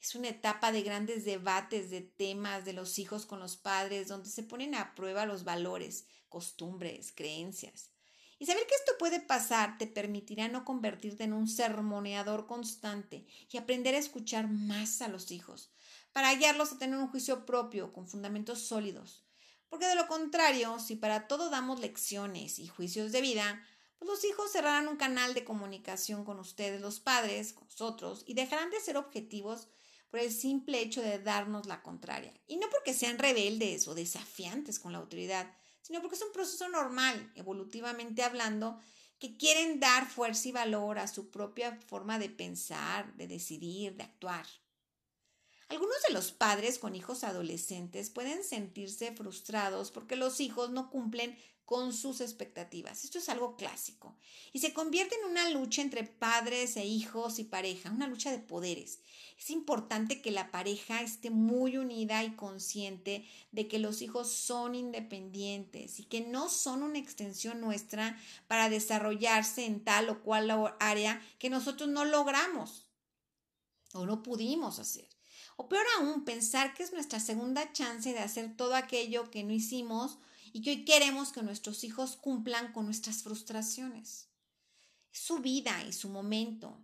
Es 0.00 0.14
una 0.14 0.28
etapa 0.28 0.72
de 0.72 0.82
grandes 0.82 1.24
debates 1.24 1.90
de 1.90 2.00
temas 2.00 2.64
de 2.64 2.72
los 2.72 2.98
hijos 2.98 3.26
con 3.26 3.40
los 3.40 3.56
padres 3.56 4.08
donde 4.08 4.28
se 4.28 4.42
ponen 4.42 4.74
a 4.74 4.94
prueba 4.94 5.26
los 5.26 5.44
valores, 5.44 6.06
costumbres, 6.28 7.12
creencias. 7.12 7.90
Y 8.38 8.46
saber 8.46 8.66
que 8.66 8.74
esto 8.74 8.92
puede 8.98 9.20
pasar 9.20 9.78
te 9.78 9.86
permitirá 9.86 10.48
no 10.48 10.64
convertirte 10.64 11.24
en 11.24 11.32
un 11.32 11.48
sermoneador 11.48 12.46
constante 12.46 13.26
y 13.50 13.56
aprender 13.56 13.94
a 13.94 13.98
escuchar 13.98 14.48
más 14.48 15.00
a 15.00 15.08
los 15.08 15.30
hijos, 15.30 15.70
para 16.16 16.34
guiarlos 16.34 16.72
a 16.72 16.78
tener 16.78 16.98
un 16.98 17.08
juicio 17.08 17.44
propio 17.44 17.92
con 17.92 18.08
fundamentos 18.08 18.60
sólidos. 18.60 19.22
Porque 19.68 19.84
de 19.84 19.94
lo 19.94 20.08
contrario, 20.08 20.78
si 20.78 20.96
para 20.96 21.28
todo 21.28 21.50
damos 21.50 21.78
lecciones 21.78 22.58
y 22.58 22.68
juicios 22.68 23.12
de 23.12 23.20
vida, 23.20 23.62
pues 23.98 24.08
los 24.08 24.24
hijos 24.24 24.50
cerrarán 24.50 24.88
un 24.88 24.96
canal 24.96 25.34
de 25.34 25.44
comunicación 25.44 26.24
con 26.24 26.38
ustedes, 26.38 26.80
los 26.80 27.00
padres, 27.00 27.52
con 27.52 27.68
nosotros, 27.68 28.24
y 28.26 28.32
dejarán 28.32 28.70
de 28.70 28.80
ser 28.80 28.96
objetivos 28.96 29.68
por 30.08 30.20
el 30.20 30.32
simple 30.32 30.80
hecho 30.80 31.02
de 31.02 31.18
darnos 31.18 31.66
la 31.66 31.82
contraria. 31.82 32.32
Y 32.46 32.56
no 32.56 32.70
porque 32.70 32.94
sean 32.94 33.18
rebeldes 33.18 33.86
o 33.86 33.94
desafiantes 33.94 34.78
con 34.78 34.92
la 34.92 34.98
autoridad, 35.00 35.54
sino 35.82 36.00
porque 36.00 36.16
es 36.16 36.22
un 36.22 36.32
proceso 36.32 36.66
normal, 36.70 37.30
evolutivamente 37.34 38.22
hablando, 38.22 38.80
que 39.18 39.36
quieren 39.36 39.80
dar 39.80 40.08
fuerza 40.08 40.48
y 40.48 40.52
valor 40.52 40.98
a 40.98 41.08
su 41.08 41.30
propia 41.30 41.78
forma 41.88 42.18
de 42.18 42.30
pensar, 42.30 43.14
de 43.16 43.28
decidir, 43.28 43.96
de 43.96 44.04
actuar. 44.04 44.46
Algunos 45.68 45.96
de 46.06 46.14
los 46.14 46.30
padres 46.30 46.78
con 46.78 46.94
hijos 46.94 47.24
adolescentes 47.24 48.10
pueden 48.10 48.44
sentirse 48.44 49.12
frustrados 49.12 49.90
porque 49.90 50.14
los 50.14 50.40
hijos 50.40 50.70
no 50.70 50.90
cumplen 50.90 51.36
con 51.66 51.92
sus 51.92 52.20
expectativas. 52.20 53.04
Esto 53.04 53.18
es 53.18 53.28
algo 53.28 53.56
clásico. 53.56 54.16
Y 54.52 54.60
se 54.60 54.72
convierte 54.72 55.16
en 55.16 55.28
una 55.28 55.50
lucha 55.50 55.82
entre 55.82 56.04
padres 56.04 56.76
e 56.76 56.86
hijos 56.86 57.40
y 57.40 57.44
pareja, 57.44 57.90
una 57.90 58.06
lucha 58.06 58.30
de 58.30 58.38
poderes. 58.38 59.00
Es 59.36 59.50
importante 59.50 60.22
que 60.22 60.30
la 60.30 60.52
pareja 60.52 61.02
esté 61.02 61.30
muy 61.30 61.76
unida 61.76 62.22
y 62.22 62.36
consciente 62.36 63.26
de 63.50 63.66
que 63.66 63.80
los 63.80 64.00
hijos 64.00 64.30
son 64.30 64.76
independientes 64.76 65.98
y 65.98 66.04
que 66.04 66.20
no 66.20 66.48
son 66.48 66.84
una 66.84 67.00
extensión 67.00 67.60
nuestra 67.60 68.16
para 68.46 68.70
desarrollarse 68.70 69.66
en 69.66 69.82
tal 69.82 70.08
o 70.08 70.22
cual 70.22 70.72
área 70.78 71.20
que 71.40 71.50
nosotros 71.50 71.88
no 71.88 72.04
logramos 72.04 72.86
o 73.92 74.06
no 74.06 74.22
pudimos 74.22 74.78
hacer. 74.78 75.05
O 75.56 75.68
peor 75.68 75.84
aún, 75.98 76.24
pensar 76.24 76.74
que 76.74 76.82
es 76.82 76.92
nuestra 76.92 77.18
segunda 77.18 77.72
chance 77.72 78.12
de 78.12 78.18
hacer 78.18 78.56
todo 78.56 78.74
aquello 78.74 79.30
que 79.30 79.42
no 79.42 79.52
hicimos 79.52 80.18
y 80.52 80.62
que 80.62 80.70
hoy 80.70 80.84
queremos 80.84 81.32
que 81.32 81.42
nuestros 81.42 81.82
hijos 81.84 82.16
cumplan 82.16 82.72
con 82.72 82.84
nuestras 82.84 83.22
frustraciones. 83.22 84.28
Es 85.12 85.20
su 85.20 85.38
vida 85.38 85.82
y 85.84 85.92
su 85.92 86.08
momento 86.08 86.78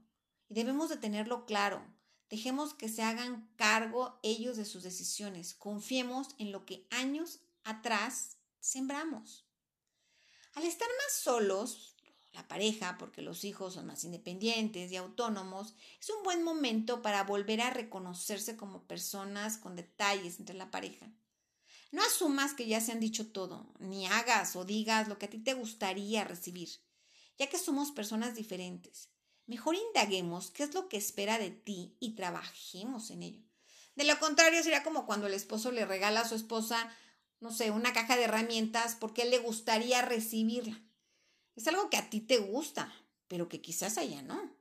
y 0.49 0.55
debemos 0.55 0.89
de 0.89 0.97
tenerlo 0.97 1.47
claro. 1.47 1.83
Dejemos 2.29 2.75
que 2.75 2.89
se 2.89 3.03
hagan 3.03 3.51
cargo 3.57 4.19
ellos 4.23 4.57
de 4.57 4.65
sus 4.65 4.83
decisiones. 4.83 5.55
Confiemos 5.55 6.29
en 6.39 6.53
lo 6.53 6.65
que 6.65 6.87
años 6.91 7.41
atrás 7.65 8.37
sembramos. 8.61 9.47
Al 10.55 10.65
estar 10.65 10.89
más 10.89 11.23
solos, 11.23 11.97
la 12.33 12.49
pareja, 12.49 12.97
porque 12.99 13.23
los 13.23 13.45
hijos 13.45 13.75
son 13.75 13.87
más 13.87 14.05
independientes 14.05 14.91
y 14.91 14.97
autónomos, 14.97 15.75
es 16.01 16.11
un 16.11 16.23
buen 16.23 16.43
momento 16.43 17.03
para 17.03 17.25
volver 17.25 17.61
a 17.61 17.71
reconocerse 17.71 18.57
como 18.57 18.83
personas 18.85 19.59
con 19.59 19.77
detalles 19.77 20.39
entre 20.39 20.55
la 20.55 20.71
pareja. 20.71 21.11
No 21.91 22.03
asumas 22.03 22.55
que 22.55 22.67
ya 22.67 22.81
se 22.81 22.93
han 22.93 23.01
dicho 23.01 23.33
todo, 23.33 23.67
ni 23.79 24.07
hagas 24.07 24.57
o 24.57 24.65
digas 24.65 25.09
lo 25.09 25.19
que 25.19 25.27
a 25.27 25.31
ti 25.31 25.39
te 25.39 25.53
gustaría 25.53 26.25
recibir, 26.25 26.71
ya 27.39 27.49
que 27.49 27.59
somos 27.59 27.91
personas 27.91 28.35
diferentes. 28.35 29.11
Mejor 29.47 29.75
indaguemos 29.75 30.51
qué 30.51 30.63
es 30.63 30.73
lo 30.73 30.89
que 30.89 30.97
espera 30.97 31.39
de 31.39 31.51
ti 31.51 31.97
y 32.01 32.15
trabajemos 32.15 33.11
en 33.11 33.25
ello. 33.25 33.43
De 33.95 34.05
lo 34.05 34.19
contrario, 34.19 34.63
sería 34.63 34.83
como 34.83 35.05
cuando 35.05 35.27
el 35.27 35.35
esposo 35.35 35.71
le 35.71 35.85
regala 35.85 36.21
a 36.21 36.29
su 36.29 36.35
esposa, 36.35 36.91
no 37.41 37.53
sé, 37.53 37.71
una 37.71 37.93
caja 37.93 38.17
de 38.17 38.25
herramientas 38.25 38.97
porque 38.99 39.23
él 39.23 39.31
le 39.31 39.39
gustaría 39.39 40.01
recibirla. 40.01 40.81
Es 41.55 41.67
algo 41.67 41.91
que 41.91 41.97
a 41.97 42.09
ti 42.11 42.21
te 42.21 42.39
gusta, 42.39 42.93
pero 43.29 43.49
que 43.49 43.61
quizás 43.61 43.99
a 43.99 44.03
ella 44.03 44.23
no. 44.23 44.57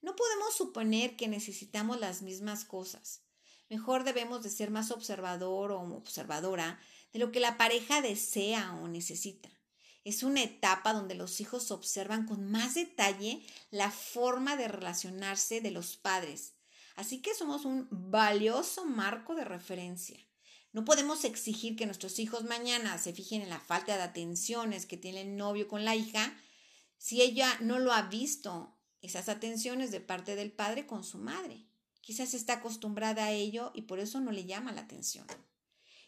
No 0.00 0.14
podemos 0.16 0.54
suponer 0.54 1.16
que 1.16 1.28
necesitamos 1.28 1.98
las 1.98 2.22
mismas 2.22 2.64
cosas. 2.64 3.22
Mejor 3.68 4.04
debemos 4.04 4.42
de 4.42 4.50
ser 4.50 4.70
más 4.70 4.90
observador 4.90 5.72
o 5.72 5.80
observadora 5.80 6.80
de 7.12 7.18
lo 7.18 7.32
que 7.32 7.40
la 7.40 7.58
pareja 7.58 8.00
desea 8.00 8.74
o 8.82 8.88
necesita. 8.88 9.50
Es 10.04 10.22
una 10.22 10.42
etapa 10.42 10.94
donde 10.94 11.14
los 11.14 11.40
hijos 11.40 11.70
observan 11.70 12.26
con 12.26 12.50
más 12.50 12.74
detalle 12.74 13.44
la 13.70 13.90
forma 13.90 14.56
de 14.56 14.68
relacionarse 14.68 15.60
de 15.60 15.70
los 15.70 15.96
padres. 15.96 16.54
Así 16.96 17.20
que 17.20 17.34
somos 17.34 17.64
un 17.64 17.88
valioso 17.90 18.84
marco 18.84 19.34
de 19.34 19.44
referencia. 19.44 20.18
No 20.72 20.84
podemos 20.84 21.24
exigir 21.24 21.76
que 21.76 21.86
nuestros 21.86 22.18
hijos 22.18 22.44
mañana 22.44 22.98
se 22.98 23.12
fijen 23.12 23.42
en 23.42 23.48
la 23.48 23.60
falta 23.60 23.96
de 23.96 24.02
atenciones 24.02 24.86
que 24.86 24.96
tiene 24.96 25.22
el 25.22 25.36
novio 25.36 25.66
con 25.66 25.84
la 25.84 25.96
hija 25.96 26.36
si 26.98 27.22
ella 27.22 27.56
no 27.60 27.78
lo 27.78 27.92
ha 27.92 28.02
visto, 28.02 28.76
esas 29.00 29.28
atenciones 29.28 29.92
de 29.92 30.00
parte 30.00 30.34
del 30.34 30.50
padre 30.50 30.86
con 30.86 31.04
su 31.04 31.18
madre. 31.18 31.64
Quizás 32.00 32.34
está 32.34 32.54
acostumbrada 32.54 33.26
a 33.26 33.32
ello 33.32 33.70
y 33.74 33.82
por 33.82 34.00
eso 34.00 34.20
no 34.20 34.32
le 34.32 34.44
llama 34.44 34.72
la 34.72 34.82
atención. 34.82 35.26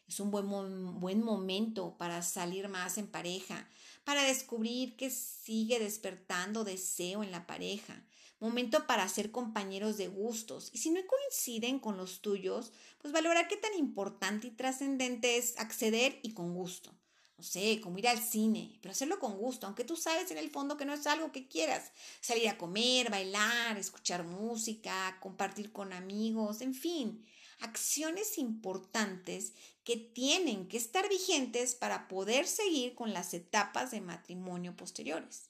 Es 0.09 0.19
un 0.19 0.33
buen, 0.33 0.99
buen 0.99 1.23
momento 1.23 1.97
para 1.97 2.23
salir 2.23 2.69
más 2.69 2.99
en 2.99 3.07
pareja, 3.07 3.69
para 4.05 4.25
descubrir 4.25 4.97
que 4.97 5.11
sigue 5.11 5.79
despertando 5.79 6.65
deseo 6.65 7.23
en 7.23 7.31
la 7.31 7.47
pareja. 7.47 8.05
Momento 8.41 8.87
para 8.87 9.09
ser 9.09 9.31
compañeros 9.31 9.97
de 9.97 10.09
gustos. 10.09 10.71
Y 10.73 10.79
si 10.79 10.91
no 10.91 11.01
coinciden 11.07 11.79
con 11.79 11.97
los 11.97 12.21
tuyos, 12.21 12.73
pues 12.99 13.13
valorar 13.13 13.47
qué 13.47 13.57
tan 13.57 13.75
importante 13.75 14.49
y 14.49 14.51
trascendente 14.51 15.37
es 15.37 15.59
acceder 15.59 16.19
y 16.23 16.33
con 16.33 16.55
gusto 16.55 16.93
no 17.41 17.45
sé, 17.45 17.81
como 17.81 17.97
ir 17.97 18.07
al 18.07 18.19
cine, 18.19 18.79
pero 18.83 18.93
hacerlo 18.93 19.19
con 19.19 19.39
gusto, 19.39 19.67
aunque 19.67 19.83
tú 19.83 19.97
sabes 19.97 20.31
en 20.31 20.37
el 20.37 20.51
fondo 20.51 20.77
que 20.77 20.85
no 20.85 20.93
es 20.93 21.07
algo 21.07 21.33
que 21.33 21.49
quieras. 21.49 21.91
Salir 22.21 22.47
a 22.51 22.59
comer, 22.59 23.11
bailar, 23.11 23.79
escuchar 23.79 24.25
música, 24.25 25.17
compartir 25.23 25.73
con 25.73 25.95
amigos, 25.95 26.61
en 26.61 26.75
fin, 26.75 27.25
acciones 27.61 28.37
importantes 28.37 29.55
que 29.85 29.97
tienen 29.97 30.69
que 30.69 30.77
estar 30.77 31.09
vigentes 31.09 31.75
para 31.75 32.09
poder 32.09 32.47
seguir 32.47 32.95
con 32.95 33.15
las 33.15 33.33
etapas 33.33 33.91
de 33.91 34.03
matrimonio 34.03 34.77
posteriores. 34.77 35.49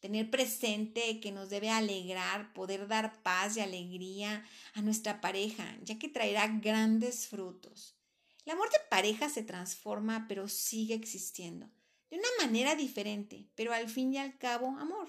Tener 0.00 0.30
presente 0.30 1.20
que 1.20 1.32
nos 1.32 1.50
debe 1.50 1.70
alegrar, 1.70 2.52
poder 2.52 2.86
dar 2.86 3.22
paz 3.22 3.56
y 3.56 3.60
alegría 3.60 4.44
a 4.74 4.82
nuestra 4.82 5.20
pareja, 5.20 5.76
ya 5.82 5.98
que 5.98 6.08
traerá 6.08 6.46
grandes 6.46 7.26
frutos. 7.26 7.96
El 8.44 8.52
amor 8.52 8.70
de 8.70 8.78
pareja 8.88 9.28
se 9.28 9.42
transforma, 9.42 10.26
pero 10.28 10.48
sigue 10.48 10.94
existiendo, 10.94 11.68
de 12.10 12.16
una 12.16 12.28
manera 12.40 12.76
diferente, 12.76 13.50
pero 13.54 13.72
al 13.72 13.88
fin 13.88 14.14
y 14.14 14.18
al 14.18 14.38
cabo 14.38 14.68
amor. 14.78 15.08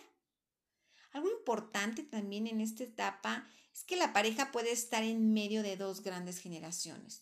Algo 1.11 1.29
importante 1.29 2.03
también 2.03 2.47
en 2.47 2.59
esta 2.59 2.83
etapa 2.83 3.47
es 3.73 3.83
que 3.83 3.95
la 3.95 4.11
pareja 4.11 4.51
puede 4.51 4.71
estar 4.71 5.03
en 5.03 5.33
medio 5.33 5.63
de 5.63 5.77
dos 5.77 6.01
grandes 6.01 6.39
generaciones, 6.39 7.21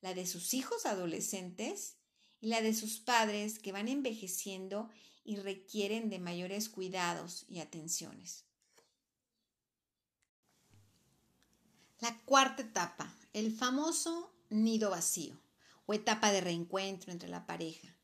la 0.00 0.14
de 0.14 0.26
sus 0.26 0.54
hijos 0.54 0.86
adolescentes 0.86 1.96
y 2.40 2.48
la 2.48 2.62
de 2.62 2.74
sus 2.74 3.00
padres 3.00 3.58
que 3.58 3.72
van 3.72 3.88
envejeciendo 3.88 4.88
y 5.28 5.36
requieren 5.36 6.08
de 6.08 6.18
mayores 6.18 6.70
cuidados 6.70 7.44
y 7.50 7.60
atenciones. 7.60 8.46
La 12.00 12.18
cuarta 12.20 12.62
etapa, 12.62 13.14
el 13.34 13.54
famoso 13.54 14.32
nido 14.48 14.88
vacío 14.88 15.38
o 15.84 15.92
etapa 15.92 16.32
de 16.32 16.40
reencuentro 16.40 17.12
entre 17.12 17.28
la 17.28 17.46
pareja. 17.46 17.94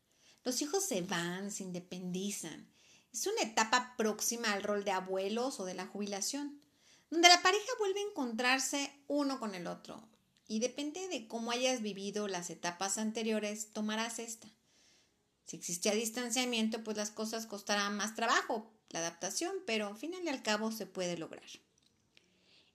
Los 0.43 0.61
hijos 0.61 0.85
se 0.85 1.01
van, 1.01 1.49
se 1.49 1.63
independizan. 1.63 2.71
Es 3.11 3.25
una 3.25 3.41
etapa 3.41 3.95
próxima 3.97 4.53
al 4.53 4.61
rol 4.61 4.83
de 4.83 4.91
abuelos 4.91 5.59
o 5.59 5.65
de 5.65 5.73
la 5.73 5.87
jubilación, 5.87 6.61
donde 7.09 7.27
la 7.27 7.41
pareja 7.41 7.71
vuelve 7.79 8.01
a 8.01 8.07
encontrarse 8.07 8.91
uno 9.07 9.39
con 9.39 9.55
el 9.55 9.65
otro. 9.65 10.07
Y 10.47 10.59
depende 10.59 11.07
de 11.07 11.27
cómo 11.27 11.49
hayas 11.49 11.81
vivido 11.81 12.27
las 12.27 12.51
etapas 12.51 12.99
anteriores, 12.99 13.73
tomarás 13.73 14.19
esta. 14.19 14.54
Si 15.45 15.57
existía 15.57 15.93
distanciamiento, 15.93 16.83
pues 16.83 16.97
las 16.97 17.11
cosas 17.11 17.45
costarán 17.45 17.95
más 17.95 18.15
trabajo, 18.15 18.71
la 18.89 18.99
adaptación, 18.99 19.53
pero 19.65 19.87
al 19.87 19.97
final 19.97 20.23
y 20.23 20.29
al 20.29 20.41
cabo 20.41 20.71
se 20.71 20.85
puede 20.85 21.17
lograr. 21.17 21.45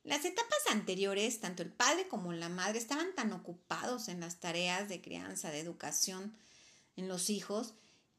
Las 0.04 0.24
etapas 0.24 0.58
anteriores, 0.70 1.40
tanto 1.40 1.62
el 1.62 1.70
padre 1.70 2.08
como 2.08 2.32
la 2.32 2.48
madre 2.48 2.78
estaban 2.78 3.14
tan 3.14 3.32
ocupados 3.32 4.08
en 4.08 4.20
las 4.20 4.40
tareas 4.40 4.88
de 4.88 5.02
crianza, 5.02 5.50
de 5.50 5.60
educación 5.60 6.34
en 6.96 7.08
los 7.08 7.28
hijos, 7.28 7.74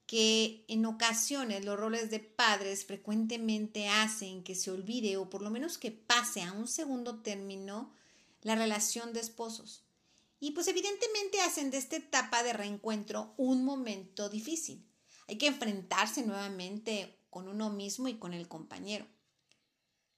que 0.05 0.65
en 0.67 0.86
ocasiones 0.86 1.63
los 1.63 1.79
roles 1.79 2.12
de 2.12 2.20
padres 2.20 2.86
frecuentemente 2.86 3.88
hacen 3.88 4.43
que 4.43 4.55
se 4.55 4.70
olvide 4.70 5.17
o 5.17 5.29
por 5.29 5.41
lo 5.41 5.50
menos 5.50 5.77
que 5.77 5.91
pase 5.91 6.41
a 6.41 6.51
un 6.51 6.67
segundo 6.67 7.22
término 7.22 7.93
la 8.41 8.55
relación 8.55 9.13
de 9.13 9.22
esposos. 9.22 9.84
Y 10.44 10.52
pues 10.52 10.68
evidentemente 10.68 11.40
hacen 11.42 11.70
de 11.70 11.78
esta 11.78 11.96
etapa 11.98 12.42
de 12.42 12.52
reencuentro 12.52 13.36
un 13.38 13.64
momento 13.64 14.28
difícil. 14.28 14.92
Hay 15.28 15.38
que 15.38 15.46
enfrentarse 15.46 16.24
nuevamente 16.24 17.16
con 17.30 17.48
uno 17.48 17.70
mismo 17.70 18.08
y 18.08 18.18
con 18.18 18.34
el 18.34 18.48
compañero. 18.48 19.06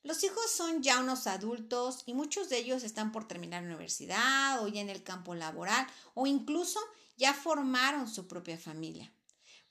Los 0.02 0.24
hijos 0.24 0.50
son 0.50 0.82
ya 0.82 1.02
unos 1.02 1.28
adultos 1.28 2.04
y 2.06 2.14
muchos 2.14 2.48
de 2.48 2.58
ellos 2.58 2.84
están 2.84 3.12
por 3.12 3.28
terminar 3.28 3.64
la 3.64 3.68
universidad 3.68 4.64
o 4.64 4.70
ya 4.70 4.80
en 4.80 4.90
el 4.90 5.04
campo 5.04 5.36
laboral 5.36 5.86
o 6.14 6.26
incluso 6.26 6.80
ya 7.18 7.34
formaron 7.34 8.08
su 8.08 8.26
propia 8.26 8.58
familia. 8.58 9.14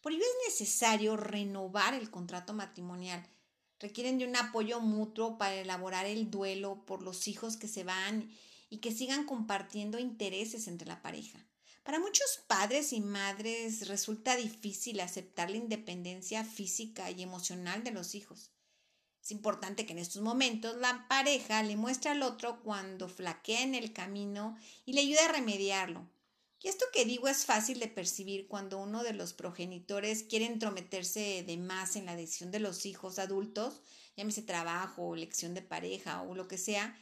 Por 0.02 0.12
ello 0.12 0.22
es 0.22 0.50
necesario 0.50 1.16
renovar 1.16 1.94
el 1.94 2.10
contrato 2.10 2.52
matrimonial. 2.52 3.26
Requieren 3.80 4.18
de 4.18 4.26
un 4.26 4.36
apoyo 4.36 4.80
mutuo 4.80 5.38
para 5.38 5.54
elaborar 5.54 6.04
el 6.04 6.30
duelo 6.30 6.84
por 6.84 7.02
los 7.02 7.26
hijos 7.26 7.56
que 7.56 7.68
se 7.68 7.84
van 7.84 8.30
y 8.72 8.78
que 8.78 8.90
sigan 8.90 9.26
compartiendo 9.26 9.98
intereses 9.98 10.66
entre 10.66 10.88
la 10.88 11.02
pareja. 11.02 11.46
Para 11.82 12.00
muchos 12.00 12.40
padres 12.46 12.94
y 12.94 13.02
madres 13.02 13.86
resulta 13.86 14.34
difícil 14.34 14.98
aceptar 15.00 15.50
la 15.50 15.58
independencia 15.58 16.42
física 16.42 17.10
y 17.10 17.22
emocional 17.22 17.84
de 17.84 17.90
los 17.90 18.14
hijos. 18.14 18.50
Es 19.22 19.30
importante 19.30 19.84
que 19.84 19.92
en 19.92 19.98
estos 19.98 20.22
momentos 20.22 20.74
la 20.78 21.06
pareja 21.06 21.62
le 21.62 21.76
muestre 21.76 22.12
al 22.12 22.22
otro 22.22 22.62
cuando 22.62 23.10
flaquea 23.10 23.60
en 23.60 23.74
el 23.74 23.92
camino 23.92 24.56
y 24.86 24.94
le 24.94 25.02
ayude 25.02 25.20
a 25.20 25.32
remediarlo. 25.32 26.08
Y 26.62 26.68
esto 26.68 26.86
que 26.94 27.04
digo 27.04 27.28
es 27.28 27.44
fácil 27.44 27.78
de 27.78 27.88
percibir 27.88 28.48
cuando 28.48 28.78
uno 28.78 29.02
de 29.02 29.12
los 29.12 29.34
progenitores 29.34 30.22
quiere 30.22 30.46
entrometerse 30.46 31.44
de 31.46 31.56
más 31.58 31.94
en 31.96 32.06
la 32.06 32.16
decisión 32.16 32.50
de 32.50 32.60
los 32.60 32.86
hijos 32.86 33.18
adultos, 33.18 33.82
llámese 34.16 34.40
trabajo, 34.40 35.14
elección 35.14 35.52
de 35.52 35.60
pareja 35.60 36.22
o 36.22 36.34
lo 36.34 36.48
que 36.48 36.56
sea, 36.56 36.96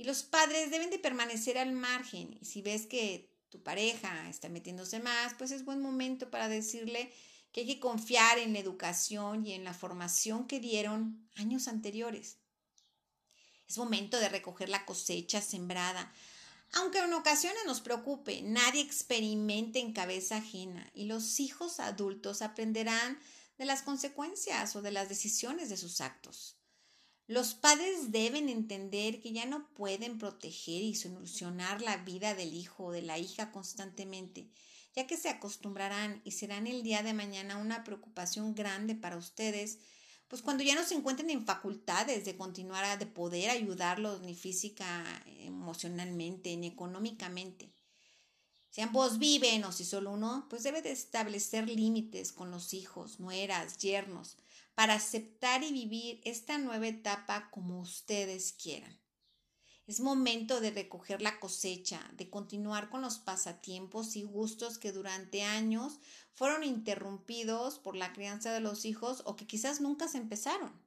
y 0.00 0.04
los 0.04 0.22
padres 0.22 0.70
deben 0.70 0.88
de 0.88 0.98
permanecer 0.98 1.58
al 1.58 1.72
margen. 1.72 2.38
Y 2.40 2.46
si 2.46 2.62
ves 2.62 2.86
que 2.86 3.36
tu 3.50 3.62
pareja 3.62 4.30
está 4.30 4.48
metiéndose 4.48 4.98
más, 4.98 5.34
pues 5.34 5.50
es 5.50 5.66
buen 5.66 5.82
momento 5.82 6.30
para 6.30 6.48
decirle 6.48 7.12
que 7.52 7.60
hay 7.60 7.66
que 7.66 7.80
confiar 7.80 8.38
en 8.38 8.54
la 8.54 8.60
educación 8.60 9.46
y 9.46 9.52
en 9.52 9.62
la 9.62 9.74
formación 9.74 10.46
que 10.46 10.58
dieron 10.58 11.28
años 11.36 11.68
anteriores. 11.68 12.38
Es 13.68 13.76
momento 13.76 14.18
de 14.18 14.30
recoger 14.30 14.70
la 14.70 14.86
cosecha 14.86 15.42
sembrada, 15.42 16.10
aunque 16.72 17.00
en 17.00 17.12
ocasiones 17.12 17.60
nos 17.66 17.82
preocupe, 17.82 18.40
nadie 18.40 18.80
experimente 18.80 19.80
en 19.80 19.92
cabeza 19.92 20.36
ajena 20.36 20.90
y 20.94 21.04
los 21.04 21.40
hijos 21.40 21.78
adultos 21.78 22.40
aprenderán 22.40 23.18
de 23.58 23.66
las 23.66 23.82
consecuencias 23.82 24.74
o 24.76 24.80
de 24.80 24.92
las 24.92 25.10
decisiones 25.10 25.68
de 25.68 25.76
sus 25.76 26.00
actos. 26.00 26.59
Los 27.30 27.54
padres 27.54 28.10
deben 28.10 28.48
entender 28.48 29.20
que 29.20 29.30
ya 29.30 29.46
no 29.46 29.68
pueden 29.74 30.18
proteger 30.18 30.82
y 30.82 30.96
solucionar 30.96 31.80
la 31.80 31.98
vida 31.98 32.34
del 32.34 32.52
hijo 32.52 32.86
o 32.86 32.90
de 32.90 33.02
la 33.02 33.18
hija 33.18 33.52
constantemente, 33.52 34.48
ya 34.96 35.06
que 35.06 35.16
se 35.16 35.28
acostumbrarán 35.28 36.22
y 36.24 36.32
serán 36.32 36.66
el 36.66 36.82
día 36.82 37.04
de 37.04 37.14
mañana 37.14 37.56
una 37.56 37.84
preocupación 37.84 38.56
grande 38.56 38.96
para 38.96 39.16
ustedes 39.16 39.78
pues 40.26 40.42
cuando 40.42 40.64
ya 40.64 40.74
no 40.74 40.84
se 40.84 40.96
encuentren 40.96 41.30
en 41.30 41.46
facultades 41.46 42.24
de 42.24 42.36
continuar 42.36 42.98
de 42.98 43.06
poder 43.06 43.50
ayudarlos 43.50 44.22
ni 44.22 44.34
física, 44.34 45.04
emocionalmente, 45.38 46.56
ni 46.56 46.66
económicamente. 46.66 47.72
Si 48.70 48.80
ambos 48.80 49.20
viven 49.20 49.62
o 49.62 49.70
si 49.70 49.84
solo 49.84 50.10
uno, 50.10 50.46
pues 50.50 50.64
debe 50.64 50.82
de 50.82 50.90
establecer 50.90 51.68
límites 51.68 52.32
con 52.32 52.50
los 52.50 52.74
hijos, 52.74 53.20
nueras, 53.20 53.78
yernos, 53.78 54.36
para 54.74 54.94
aceptar 54.94 55.62
y 55.62 55.72
vivir 55.72 56.20
esta 56.24 56.58
nueva 56.58 56.88
etapa 56.88 57.50
como 57.50 57.80
ustedes 57.80 58.52
quieran. 58.52 59.00
Es 59.86 59.98
momento 59.98 60.60
de 60.60 60.70
recoger 60.70 61.20
la 61.20 61.40
cosecha, 61.40 62.08
de 62.12 62.30
continuar 62.30 62.90
con 62.90 63.02
los 63.02 63.18
pasatiempos 63.18 64.14
y 64.14 64.22
gustos 64.22 64.78
que 64.78 64.92
durante 64.92 65.42
años 65.42 65.98
fueron 66.34 66.62
interrumpidos 66.62 67.78
por 67.80 67.96
la 67.96 68.12
crianza 68.12 68.52
de 68.52 68.60
los 68.60 68.84
hijos 68.84 69.22
o 69.26 69.34
que 69.34 69.48
quizás 69.48 69.80
nunca 69.80 70.06
se 70.06 70.18
empezaron. 70.18 70.80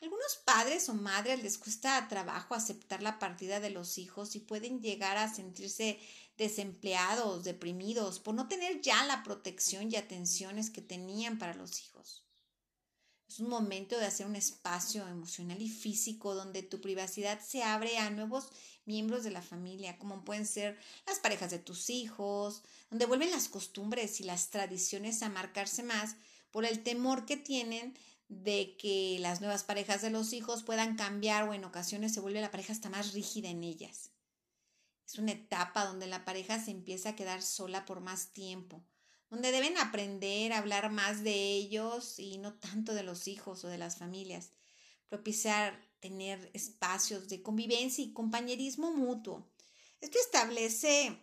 Algunos 0.00 0.36
padres 0.44 0.88
o 0.90 0.94
madres 0.94 1.42
les 1.42 1.58
cuesta 1.58 2.06
trabajo 2.08 2.54
aceptar 2.54 3.02
la 3.02 3.18
partida 3.18 3.58
de 3.58 3.70
los 3.70 3.96
hijos 3.98 4.36
y 4.36 4.40
pueden 4.40 4.80
llegar 4.80 5.16
a 5.16 5.32
sentirse 5.34 5.98
desempleados, 6.36 7.42
deprimidos, 7.42 8.20
por 8.20 8.34
no 8.34 8.46
tener 8.46 8.80
ya 8.80 9.04
la 9.06 9.22
protección 9.22 9.90
y 9.90 9.96
atenciones 9.96 10.70
que 10.70 10.82
tenían 10.82 11.38
para 11.38 11.54
los 11.54 11.80
hijos. 11.80 12.24
Es 13.28 13.40
un 13.40 13.48
momento 13.48 13.98
de 13.98 14.06
hacer 14.06 14.26
un 14.26 14.36
espacio 14.36 15.06
emocional 15.08 15.60
y 15.60 15.68
físico 15.68 16.34
donde 16.34 16.62
tu 16.62 16.80
privacidad 16.80 17.40
se 17.40 17.62
abre 17.62 17.98
a 17.98 18.10
nuevos 18.10 18.50
miembros 18.84 19.24
de 19.24 19.30
la 19.30 19.42
familia, 19.42 19.98
como 19.98 20.24
pueden 20.24 20.46
ser 20.46 20.78
las 21.06 21.18
parejas 21.18 21.50
de 21.50 21.58
tus 21.58 21.90
hijos, 21.90 22.62
donde 22.90 23.06
vuelven 23.06 23.30
las 23.30 23.48
costumbres 23.48 24.20
y 24.20 24.24
las 24.24 24.50
tradiciones 24.50 25.22
a 25.22 25.30
marcarse 25.30 25.82
más 25.82 26.16
por 26.50 26.64
el 26.64 26.82
temor 26.82 27.24
que 27.24 27.36
tienen 27.36 27.98
de 28.28 28.76
que 28.76 29.18
las 29.20 29.40
nuevas 29.40 29.64
parejas 29.64 30.02
de 30.02 30.10
los 30.10 30.32
hijos 30.32 30.62
puedan 30.62 30.96
cambiar 30.96 31.48
o 31.48 31.54
en 31.54 31.64
ocasiones 31.64 32.12
se 32.14 32.20
vuelve 32.20 32.40
la 32.40 32.50
pareja 32.50 32.72
hasta 32.72 32.90
más 32.90 33.12
rígida 33.12 33.48
en 33.48 33.64
ellas. 33.64 34.10
Es 35.06 35.18
una 35.18 35.32
etapa 35.32 35.84
donde 35.84 36.06
la 36.06 36.24
pareja 36.24 36.62
se 36.62 36.70
empieza 36.70 37.10
a 37.10 37.16
quedar 37.16 37.42
sola 37.42 37.84
por 37.84 38.00
más 38.00 38.32
tiempo, 38.32 38.82
donde 39.34 39.50
deben 39.50 39.76
aprender 39.78 40.52
a 40.52 40.58
hablar 40.58 40.92
más 40.92 41.24
de 41.24 41.34
ellos 41.34 42.20
y 42.20 42.38
no 42.38 42.54
tanto 42.54 42.94
de 42.94 43.02
los 43.02 43.26
hijos 43.26 43.64
o 43.64 43.68
de 43.68 43.78
las 43.78 43.98
familias, 43.98 44.50
propiciar 45.08 45.76
tener 45.98 46.50
espacios 46.54 47.28
de 47.28 47.42
convivencia 47.42 48.04
y 48.04 48.12
compañerismo 48.12 48.92
mutuo. 48.92 49.44
Esto 50.00 50.18
establece 50.20 51.18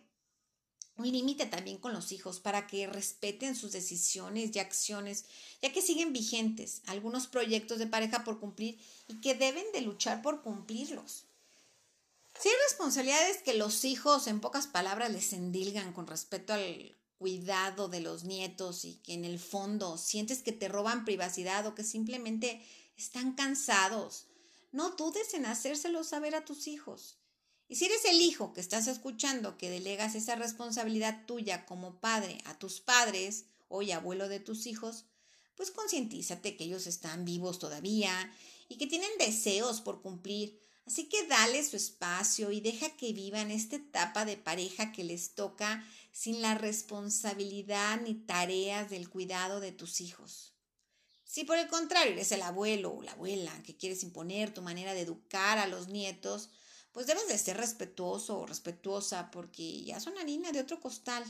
un 0.96 1.10
límite 1.10 1.46
también 1.46 1.78
con 1.78 1.94
los 1.94 2.12
hijos 2.12 2.38
para 2.38 2.66
que 2.66 2.86
respeten 2.86 3.56
sus 3.56 3.72
decisiones 3.72 4.54
y 4.54 4.58
acciones, 4.58 5.24
ya 5.62 5.72
que 5.72 5.80
siguen 5.80 6.12
vigentes 6.12 6.82
algunos 6.84 7.26
proyectos 7.26 7.78
de 7.78 7.86
pareja 7.86 8.24
por 8.24 8.40
cumplir 8.40 8.78
y 9.08 9.22
que 9.22 9.34
deben 9.34 9.64
de 9.72 9.80
luchar 9.80 10.20
por 10.20 10.42
cumplirlos. 10.42 11.24
Si 12.38 12.50
hay 12.50 12.54
responsabilidades 12.68 13.38
que 13.38 13.54
los 13.54 13.86
hijos, 13.86 14.26
en 14.26 14.40
pocas 14.40 14.66
palabras, 14.66 15.10
les 15.10 15.32
endilgan 15.32 15.94
con 15.94 16.06
respecto 16.06 16.52
al 16.52 16.94
cuidado 17.22 17.86
de 17.86 18.00
los 18.00 18.24
nietos 18.24 18.84
y 18.84 18.96
que 18.96 19.14
en 19.14 19.24
el 19.24 19.38
fondo 19.38 19.96
sientes 19.96 20.42
que 20.42 20.50
te 20.50 20.66
roban 20.66 21.04
privacidad 21.04 21.64
o 21.68 21.74
que 21.76 21.84
simplemente 21.84 22.60
están 22.96 23.34
cansados, 23.34 24.26
no 24.72 24.90
dudes 24.96 25.32
en 25.34 25.46
hacérselo 25.46 26.02
saber 26.02 26.34
a 26.34 26.44
tus 26.44 26.66
hijos. 26.66 27.18
Y 27.68 27.76
si 27.76 27.84
eres 27.84 28.04
el 28.06 28.20
hijo 28.20 28.52
que 28.52 28.60
estás 28.60 28.88
escuchando 28.88 29.56
que 29.56 29.70
delegas 29.70 30.16
esa 30.16 30.34
responsabilidad 30.34 31.24
tuya 31.24 31.64
como 31.64 32.00
padre 32.00 32.38
a 32.44 32.58
tus 32.58 32.80
padres 32.80 33.44
o 33.68 33.82
abuelo 33.94 34.28
de 34.28 34.40
tus 34.40 34.66
hijos, 34.66 35.04
pues 35.54 35.70
concientízate 35.70 36.56
que 36.56 36.64
ellos 36.64 36.88
están 36.88 37.24
vivos 37.24 37.60
todavía 37.60 38.34
y 38.68 38.78
que 38.78 38.88
tienen 38.88 39.16
deseos 39.20 39.80
por 39.80 40.02
cumplir 40.02 40.58
Así 40.86 41.04
que 41.04 41.26
dale 41.26 41.62
su 41.64 41.76
espacio 41.76 42.50
y 42.50 42.60
deja 42.60 42.96
que 42.96 43.12
vivan 43.12 43.50
esta 43.50 43.76
etapa 43.76 44.24
de 44.24 44.36
pareja 44.36 44.92
que 44.92 45.04
les 45.04 45.34
toca 45.34 45.84
sin 46.12 46.42
la 46.42 46.54
responsabilidad 46.54 48.00
ni 48.02 48.14
tareas 48.14 48.90
del 48.90 49.08
cuidado 49.08 49.58
de 49.60 49.72
tus 49.72 50.00
hijos. 50.00 50.54
Si 51.24 51.44
por 51.44 51.56
el 51.56 51.66
contrario 51.68 52.12
eres 52.12 52.30
el 52.32 52.42
abuelo 52.42 52.92
o 52.92 53.02
la 53.02 53.12
abuela 53.12 53.62
que 53.62 53.76
quieres 53.76 54.02
imponer 54.02 54.52
tu 54.52 54.60
manera 54.60 54.92
de 54.92 55.00
educar 55.00 55.58
a 55.58 55.66
los 55.66 55.88
nietos, 55.88 56.50
pues 56.92 57.06
debes 57.06 57.26
de 57.26 57.38
ser 57.38 57.56
respetuoso 57.56 58.38
o 58.38 58.46
respetuosa 58.46 59.30
porque 59.30 59.82
ya 59.82 59.98
son 59.98 60.18
harina 60.18 60.52
de 60.52 60.60
otro 60.60 60.78
costal. 60.78 61.24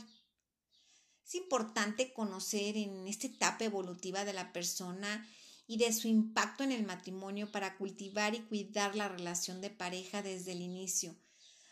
Es 1.25 1.35
importante 1.35 2.11
conocer 2.11 2.75
en 2.75 3.07
esta 3.07 3.27
etapa 3.27 3.63
evolutiva 3.63 4.25
de 4.25 4.33
la 4.33 4.51
persona 4.51 5.25
y 5.65 5.77
de 5.77 5.93
su 5.93 6.09
impacto 6.09 6.65
en 6.65 6.73
el 6.73 6.85
matrimonio 6.85 7.49
para 7.49 7.77
cultivar 7.77 8.35
y 8.35 8.41
cuidar 8.41 8.95
la 8.95 9.07
relación 9.07 9.61
de 9.61 9.69
pareja 9.69 10.21
desde 10.21 10.51
el 10.51 10.61
inicio, 10.61 11.15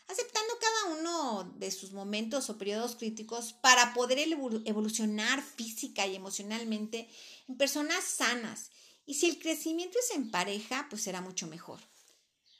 aceptando 0.08 0.58
uno 0.86 1.54
de 1.56 1.70
sus 1.70 1.92
momentos 1.92 2.50
o 2.50 2.58
periodos 2.58 2.96
críticos 2.96 3.52
para 3.52 3.94
poder 3.94 4.18
evolucionar 4.64 5.42
física 5.42 6.06
y 6.06 6.16
emocionalmente 6.16 7.08
en 7.48 7.56
personas 7.56 8.04
sanas. 8.04 8.70
Y 9.06 9.14
si 9.14 9.26
el 9.26 9.38
crecimiento 9.38 9.98
es 9.98 10.14
en 10.14 10.30
pareja, 10.30 10.86
pues 10.90 11.02
será 11.02 11.20
mucho 11.20 11.46
mejor. 11.46 11.80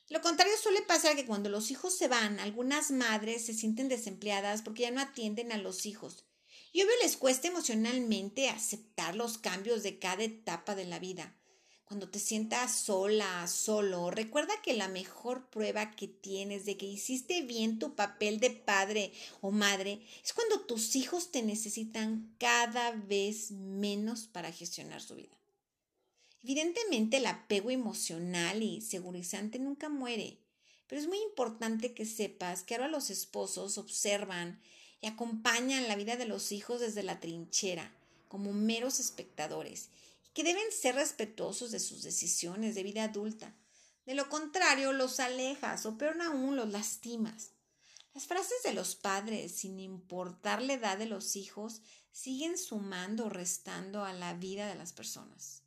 Lo 0.09 0.21
contrario 0.21 0.53
suele 0.63 0.83
pasar 0.83 1.17
que 1.17 1.27
cuando 1.27 1.49
los 1.49 1.71
hijos 1.71 1.97
se 1.97 2.09
van, 2.09 2.41
algunas 2.41 2.91
madres 2.91 3.47
se 3.47 3.55
sienten 3.55 3.89
desempleadas 3.89 4.63
porque 4.63 4.83
ya 4.83 4.91
no 4.91 5.01
atienden 5.01 5.53
a 5.53 5.59
los 5.59 5.87
hijos 5.87 6.25
y 6.73 6.83
obvio 6.83 6.95
les 7.03 7.17
cuesta 7.17 7.49
emocionalmente 7.49 8.49
aceptar 8.49 9.15
los 9.15 9.39
cambios 9.39 9.83
de 9.83 9.99
cada 9.99 10.25
etapa 10.25 10.75
de 10.75 10.87
la 10.87 10.99
vida. 10.99 11.37
Cuando 11.93 12.09
te 12.09 12.21
sientas 12.21 12.75
sola, 12.75 13.47
solo, 13.47 14.11
recuerda 14.11 14.55
que 14.63 14.73
la 14.73 14.89
mejor 14.89 15.51
prueba 15.51 15.91
que 15.91 16.09
tienes 16.09 16.65
de 16.65 16.79
que 16.79 16.87
hiciste 16.87 17.43
bien 17.43 17.79
tu 17.79 17.95
papel 17.95 18.41
de 18.41 18.49
padre 18.49 19.13
o 19.43 19.51
madre 19.51 20.01
es 20.25 20.33
cuando 20.33 20.63
tus 20.63 20.97
hijos 20.97 21.31
te 21.31 21.43
necesitan 21.43 22.35
cada 22.39 22.93
vez 22.93 23.51
menos 23.51 24.27
para 24.27 24.51
gestionar 24.53 25.03
su 25.03 25.17
vida. 25.17 25.37
Evidentemente 26.43 27.19
el 27.19 27.27
apego 27.27 27.71
emocional 27.71 28.63
y 28.63 28.81
segurizante 28.81 29.59
nunca 29.59 29.91
muere, 29.91 30.39
pero 30.87 30.99
es 30.99 31.09
muy 31.09 31.19
importante 31.19 31.93
que 31.93 32.07
sepas 32.07 32.63
que 32.63 32.75
ahora 32.75 32.89
los 32.89 33.11
esposos 33.11 33.77
observan 33.77 34.63
y 35.03 35.09
acompañan 35.09 35.89
la 35.89 35.97
vida 35.97 36.17
de 36.17 36.25
los 36.25 36.53
hijos 36.53 36.81
desde 36.81 37.03
la 37.03 37.21
trinchera, 37.21 37.95
como 38.29 38.55
meros 38.55 38.99
espectadores, 38.99 39.91
que 40.33 40.45
deben 40.45 40.71
ser 40.73 40.95
respetuosos 40.95 41.71
de 41.71 41.81
sus 41.81 42.03
decisiones 42.03 42.75
de 42.75 42.83
vida 42.83 43.05
adulta. 43.05 43.55
De 44.07 44.15
lo 44.15 44.29
contrario, 44.29 44.93
los 44.93 45.21
alejas 45.21 45.87
o 45.87 45.97
peor 45.97 46.21
aún, 46.23 46.57
los 46.57 46.71
lastimas. 46.71 47.51
Las 48.15 48.27
frases 48.27 48.63
de 48.65 48.75
los 48.75 48.95
padres, 48.95 49.53
sin 49.53 49.81
importar 49.81 50.61
la 50.61 50.75
edad 50.75 50.99
de 50.99 51.07
los 51.07 51.37
hijos, 51.37 51.81
siguen 52.11 52.59
sumando 52.59 53.27
o 53.27 53.29
restando 53.31 54.05
a 54.05 54.13
la 54.13 54.35
vida 54.35 54.67
de 54.67 54.75
las 54.75 54.93
personas. 54.93 55.63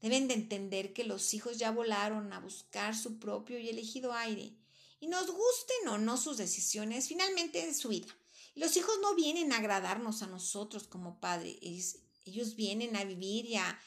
Deben 0.00 0.28
de 0.28 0.34
entender 0.34 0.92
que 0.92 1.04
los 1.04 1.34
hijos 1.34 1.58
ya 1.58 1.70
volaron 1.70 2.32
a 2.32 2.40
buscar 2.40 2.96
su 2.96 3.18
propio 3.18 3.58
y 3.58 3.68
elegido 3.68 4.12
aire, 4.12 4.56
y 4.98 5.06
nos 5.06 5.30
gusten 5.30 5.88
o 5.88 5.98
no 5.98 6.16
sus 6.16 6.36
decisiones, 6.36 7.08
finalmente 7.08 7.66
es 7.66 7.78
su 7.78 7.88
vida. 7.88 8.08
Los 8.54 8.76
hijos 8.76 8.96
no 9.00 9.14
vienen 9.14 9.52
a 9.52 9.58
agradarnos 9.58 10.22
a 10.22 10.26
nosotros 10.26 10.88
como 10.88 11.20
padres, 11.20 11.98
ellos, 12.24 12.56
vienen 12.56 12.96
a 12.96 13.04
vivir 13.04 13.46
y 13.46 13.56
a, 13.56 13.78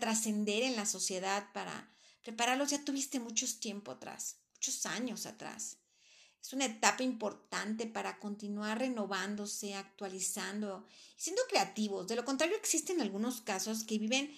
trascender 0.00 0.62
en 0.62 0.76
la 0.76 0.86
sociedad 0.86 1.52
para 1.52 1.92
prepararlos. 2.22 2.70
Ya 2.70 2.84
tuviste 2.84 3.20
mucho 3.20 3.46
tiempo 3.58 3.92
atrás, 3.92 4.36
muchos 4.54 4.86
años 4.86 5.26
atrás. 5.26 5.78
Es 6.40 6.52
una 6.52 6.64
etapa 6.64 7.02
importante 7.04 7.86
para 7.86 8.18
continuar 8.18 8.78
renovándose, 8.78 9.74
actualizando 9.74 10.86
y 11.16 11.22
siendo 11.22 11.42
creativos. 11.48 12.08
De 12.08 12.16
lo 12.16 12.24
contrario, 12.24 12.56
existen 12.56 13.00
algunos 13.00 13.40
casos 13.40 13.84
que 13.84 13.98
viven 13.98 14.34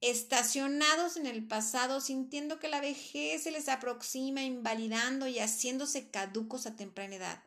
estacionados 0.00 1.16
en 1.16 1.26
el 1.26 1.46
pasado, 1.46 2.02
sintiendo 2.02 2.58
que 2.58 2.68
la 2.68 2.80
vejez 2.80 3.44
se 3.44 3.50
les 3.50 3.68
aproxima, 3.68 4.42
invalidando 4.42 5.26
y 5.26 5.38
haciéndose 5.38 6.10
caducos 6.10 6.66
a 6.66 6.76
temprana 6.76 7.16
edad 7.16 7.42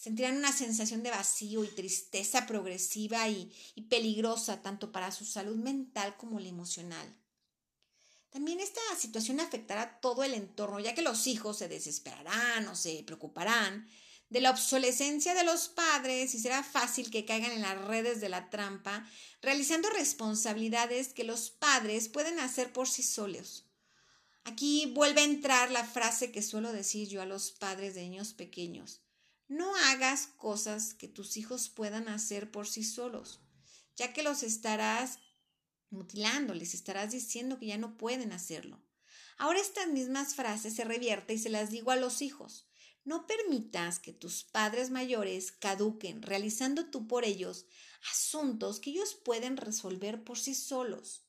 Sentirán 0.00 0.38
una 0.38 0.50
sensación 0.50 1.02
de 1.02 1.10
vacío 1.10 1.62
y 1.62 1.68
tristeza 1.68 2.46
progresiva 2.46 3.28
y, 3.28 3.52
peligrosa 3.90 4.62
tanto 4.62 4.92
para 4.92 5.12
su 5.12 5.26
salud 5.26 5.56
mental 5.56 6.16
como 6.16 6.40
la 6.40 6.48
emocional. 6.48 7.14
También 8.30 8.60
esta 8.60 8.80
situación 8.98 9.40
afectará 9.40 10.00
todo 10.00 10.24
el 10.24 10.32
entorno, 10.32 10.80
ya 10.80 10.94
que 10.94 11.02
los 11.02 11.26
hijos 11.26 11.58
se 11.58 11.68
desesperarán 11.68 12.66
o 12.68 12.76
se 12.76 13.02
preocuparán 13.02 13.86
de 14.30 14.40
la 14.40 14.52
obsolescencia 14.52 15.34
de 15.34 15.44
los 15.44 15.68
padres 15.68 16.34
y 16.34 16.38
será 16.38 16.62
fácil 16.62 17.10
que 17.10 17.26
caigan 17.26 17.50
en 17.50 17.60
las 17.60 17.78
redes 17.84 18.22
de 18.22 18.30
la 18.30 18.48
trampa, 18.48 19.06
realizando 19.42 19.90
responsabilidades 19.90 21.12
que 21.12 21.24
los 21.24 21.50
padres 21.50 22.08
pueden 22.08 22.38
hacer 22.38 22.72
por 22.72 22.88
sí 22.88 23.02
solos. 23.02 23.66
Aquí 24.44 24.86
vuelve 24.94 25.20
a 25.20 25.24
entrar 25.24 25.70
la 25.70 25.84
frase 25.84 26.32
que 26.32 26.40
suelo 26.40 26.72
decir 26.72 27.06
yo 27.06 27.20
a 27.20 27.26
los 27.26 27.50
padres 27.50 27.94
de 27.94 28.00
niños 28.00 28.32
pequeños. 28.32 29.02
No 29.50 29.74
hagas 29.74 30.28
cosas 30.36 30.94
que 30.94 31.08
tus 31.08 31.36
hijos 31.36 31.68
puedan 31.68 32.06
hacer 32.06 32.52
por 32.52 32.68
sí 32.68 32.84
solos, 32.84 33.40
ya 33.96 34.12
que 34.12 34.22
los 34.22 34.44
estarás 34.44 35.18
mutilando, 35.90 36.54
les 36.54 36.72
estarás 36.72 37.10
diciendo 37.10 37.58
que 37.58 37.66
ya 37.66 37.76
no 37.76 37.98
pueden 37.98 38.30
hacerlo. 38.30 38.80
Ahora 39.38 39.58
estas 39.58 39.88
mismas 39.88 40.36
frases 40.36 40.76
se 40.76 40.84
revierten 40.84 41.34
y 41.34 41.40
se 41.40 41.48
las 41.48 41.70
digo 41.70 41.90
a 41.90 41.96
los 41.96 42.22
hijos. 42.22 42.68
No 43.02 43.26
permitas 43.26 43.98
que 43.98 44.12
tus 44.12 44.44
padres 44.44 44.90
mayores 44.90 45.50
caduquen 45.50 46.22
realizando 46.22 46.88
tú 46.88 47.08
por 47.08 47.24
ellos 47.24 47.66
asuntos 48.12 48.78
que 48.78 48.90
ellos 48.90 49.16
pueden 49.16 49.56
resolver 49.56 50.22
por 50.22 50.38
sí 50.38 50.54
solos. 50.54 51.24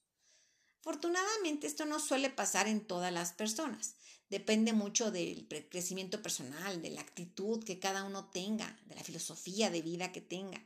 Afortunadamente 0.81 1.65
esto 1.65 1.85
no 1.85 1.99
suele 1.99 2.29
pasar 2.29 2.67
en 2.67 2.85
todas 2.85 3.11
las 3.11 3.33
personas. 3.33 3.95
Depende 4.31 4.71
mucho 4.71 5.11
del 5.11 5.45
crecimiento 5.69 6.21
personal, 6.21 6.81
de 6.81 6.89
la 6.89 7.01
actitud 7.01 7.61
que 7.65 7.79
cada 7.79 8.05
uno 8.05 8.29
tenga, 8.29 8.79
de 8.85 8.95
la 8.95 9.03
filosofía 9.03 9.69
de 9.69 9.81
vida 9.81 10.13
que 10.13 10.21
tenga. 10.21 10.65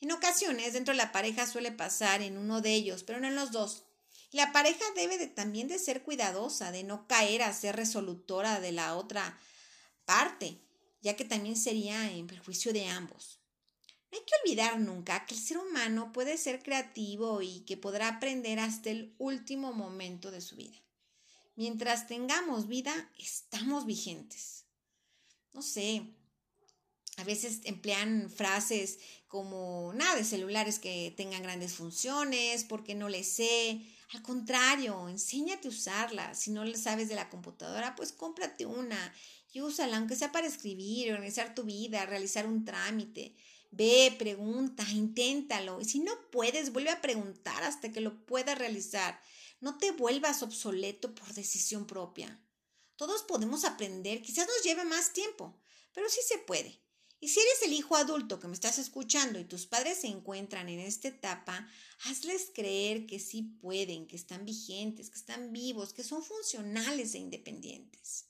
En 0.00 0.10
ocasiones 0.10 0.72
dentro 0.72 0.92
de 0.92 0.98
la 0.98 1.12
pareja 1.12 1.46
suele 1.46 1.70
pasar 1.70 2.20
en 2.20 2.36
uno 2.36 2.60
de 2.60 2.74
ellos, 2.74 3.04
pero 3.04 3.20
no 3.20 3.28
en 3.28 3.36
los 3.36 3.52
dos. 3.52 3.84
La 4.32 4.50
pareja 4.50 4.84
debe 4.96 5.18
de, 5.18 5.28
también 5.28 5.68
de 5.68 5.78
ser 5.78 6.02
cuidadosa, 6.02 6.72
de 6.72 6.82
no 6.82 7.06
caer 7.06 7.44
a 7.44 7.54
ser 7.54 7.76
resolutora 7.76 8.58
de 8.58 8.72
la 8.72 8.96
otra 8.96 9.38
parte, 10.04 10.58
ya 11.00 11.14
que 11.14 11.24
también 11.24 11.56
sería 11.56 12.10
en 12.10 12.26
perjuicio 12.26 12.72
de 12.72 12.88
ambos. 12.88 13.38
No 14.10 14.18
hay 14.18 14.24
que 14.24 14.34
olvidar 14.42 14.80
nunca 14.80 15.26
que 15.26 15.36
el 15.36 15.40
ser 15.40 15.58
humano 15.58 16.12
puede 16.12 16.36
ser 16.38 16.60
creativo 16.60 17.40
y 17.40 17.60
que 17.60 17.76
podrá 17.76 18.08
aprender 18.08 18.58
hasta 18.58 18.90
el 18.90 19.14
último 19.18 19.72
momento 19.72 20.32
de 20.32 20.40
su 20.40 20.56
vida. 20.56 20.76
Mientras 21.56 22.06
tengamos 22.06 22.68
vida, 22.68 23.10
estamos 23.18 23.86
vigentes. 23.86 24.64
No 25.52 25.62
sé, 25.62 26.02
a 27.16 27.24
veces 27.24 27.60
emplean 27.64 28.30
frases 28.30 28.98
como 29.26 29.92
nada 29.94 30.14
de 30.16 30.24
celulares 30.24 30.78
que 30.78 31.12
tengan 31.16 31.42
grandes 31.42 31.72
funciones, 31.72 32.64
porque 32.64 32.94
no 32.94 33.08
le 33.08 33.24
sé. 33.24 33.80
Al 34.12 34.22
contrario, 34.22 35.08
enséñate 35.08 35.68
a 35.68 35.70
usarla. 35.70 36.34
Si 36.34 36.50
no 36.50 36.64
le 36.64 36.76
sabes 36.76 37.08
de 37.08 37.14
la 37.14 37.30
computadora, 37.30 37.96
pues 37.96 38.12
cómprate 38.12 38.66
una 38.66 39.12
y 39.56 39.62
úsala, 39.62 39.96
aunque 39.96 40.16
sea 40.16 40.32
para 40.32 40.46
escribir, 40.46 41.10
organizar 41.14 41.54
tu 41.54 41.62
vida, 41.62 42.04
realizar 42.04 42.46
un 42.46 42.66
trámite. 42.66 43.34
Ve, 43.70 44.14
pregunta, 44.18 44.86
inténtalo. 44.92 45.80
Y 45.80 45.86
si 45.86 46.00
no 46.00 46.12
puedes, 46.30 46.74
vuelve 46.74 46.90
a 46.90 47.00
preguntar 47.00 47.64
hasta 47.64 47.90
que 47.90 48.02
lo 48.02 48.26
puedas 48.26 48.58
realizar. 48.58 49.18
No 49.60 49.78
te 49.78 49.90
vuelvas 49.92 50.42
obsoleto 50.42 51.14
por 51.14 51.32
decisión 51.32 51.86
propia. 51.86 52.40
Todos 52.96 53.22
podemos 53.22 53.64
aprender, 53.64 54.22
quizás 54.22 54.46
nos 54.46 54.62
lleve 54.62 54.84
más 54.84 55.12
tiempo, 55.12 55.58
pero 55.92 56.08
sí 56.08 56.20
se 56.26 56.38
puede. 56.38 56.80
Y 57.18 57.28
si 57.28 57.40
eres 57.40 57.62
el 57.62 57.72
hijo 57.72 57.96
adulto 57.96 58.38
que 58.38 58.48
me 58.48 58.54
estás 58.54 58.78
escuchando 58.78 59.38
y 59.38 59.44
tus 59.44 59.66
padres 59.66 60.00
se 60.00 60.08
encuentran 60.08 60.68
en 60.68 60.80
esta 60.80 61.08
etapa, 61.08 61.66
hazles 62.04 62.50
creer 62.54 63.06
que 63.06 63.18
sí 63.18 63.42
pueden, 63.42 64.06
que 64.06 64.16
están 64.16 64.44
vigentes, 64.44 65.08
que 65.08 65.18
están 65.18 65.50
vivos, 65.52 65.94
que 65.94 66.04
son 66.04 66.22
funcionales 66.22 67.14
e 67.14 67.18
independientes. 67.18 68.26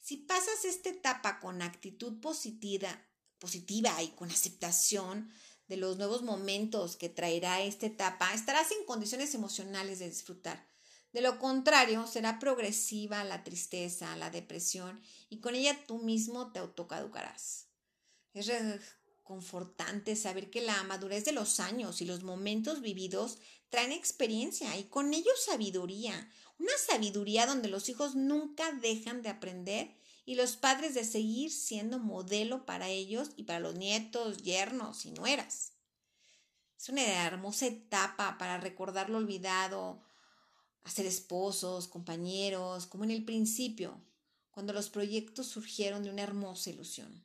Si 0.00 0.18
pasas 0.18 0.64
esta 0.64 0.90
etapa 0.90 1.38
con 1.40 1.62
actitud 1.62 2.20
positiva, 2.20 3.06
positiva 3.38 4.02
y 4.02 4.08
con 4.08 4.30
aceptación 4.30 5.32
de 5.68 5.76
los 5.76 5.96
nuevos 5.96 6.22
momentos 6.22 6.96
que 6.96 7.08
traerá 7.08 7.62
esta 7.62 7.86
etapa, 7.86 8.32
estarás 8.34 8.70
en 8.72 8.84
condiciones 8.86 9.34
emocionales 9.34 9.98
de 9.98 10.08
disfrutar. 10.08 10.68
De 11.12 11.20
lo 11.20 11.38
contrario, 11.38 12.06
será 12.06 12.38
progresiva 12.38 13.22
la 13.24 13.44
tristeza, 13.44 14.16
la 14.16 14.30
depresión 14.30 15.00
y 15.30 15.38
con 15.38 15.54
ella 15.54 15.86
tú 15.86 15.98
mismo 15.98 16.50
te 16.52 16.58
autocaducarás. 16.58 17.68
Es 18.32 18.48
reconfortante 18.48 20.16
saber 20.16 20.50
que 20.50 20.60
la 20.60 20.82
madurez 20.82 21.24
de 21.24 21.32
los 21.32 21.60
años 21.60 22.02
y 22.02 22.04
los 22.04 22.24
momentos 22.24 22.80
vividos 22.80 23.38
traen 23.70 23.92
experiencia 23.92 24.76
y 24.76 24.84
con 24.84 25.14
ellos 25.14 25.44
sabiduría, 25.44 26.30
una 26.58 26.76
sabiduría 26.84 27.46
donde 27.46 27.68
los 27.68 27.88
hijos 27.88 28.16
nunca 28.16 28.72
dejan 28.72 29.22
de 29.22 29.28
aprender 29.28 29.94
y 30.24 30.36
los 30.36 30.56
padres 30.56 30.94
de 30.94 31.04
seguir 31.04 31.52
siendo 31.52 31.98
modelo 31.98 32.64
para 32.64 32.88
ellos 32.88 33.30
y 33.36 33.44
para 33.44 33.60
los 33.60 33.74
nietos, 33.74 34.38
yernos 34.42 35.04
y 35.04 35.12
nueras. 35.12 35.72
Es 36.78 36.88
una 36.88 37.02
hermosa 37.26 37.66
etapa 37.66 38.36
para 38.38 38.58
recordar 38.58 39.10
lo 39.10 39.18
olvidado, 39.18 40.02
hacer 40.82 41.06
esposos, 41.06 41.88
compañeros, 41.88 42.86
como 42.86 43.04
en 43.04 43.10
el 43.10 43.24
principio, 43.24 44.00
cuando 44.50 44.72
los 44.72 44.90
proyectos 44.90 45.46
surgieron 45.46 46.04
de 46.04 46.10
una 46.10 46.22
hermosa 46.22 46.70
ilusión. 46.70 47.24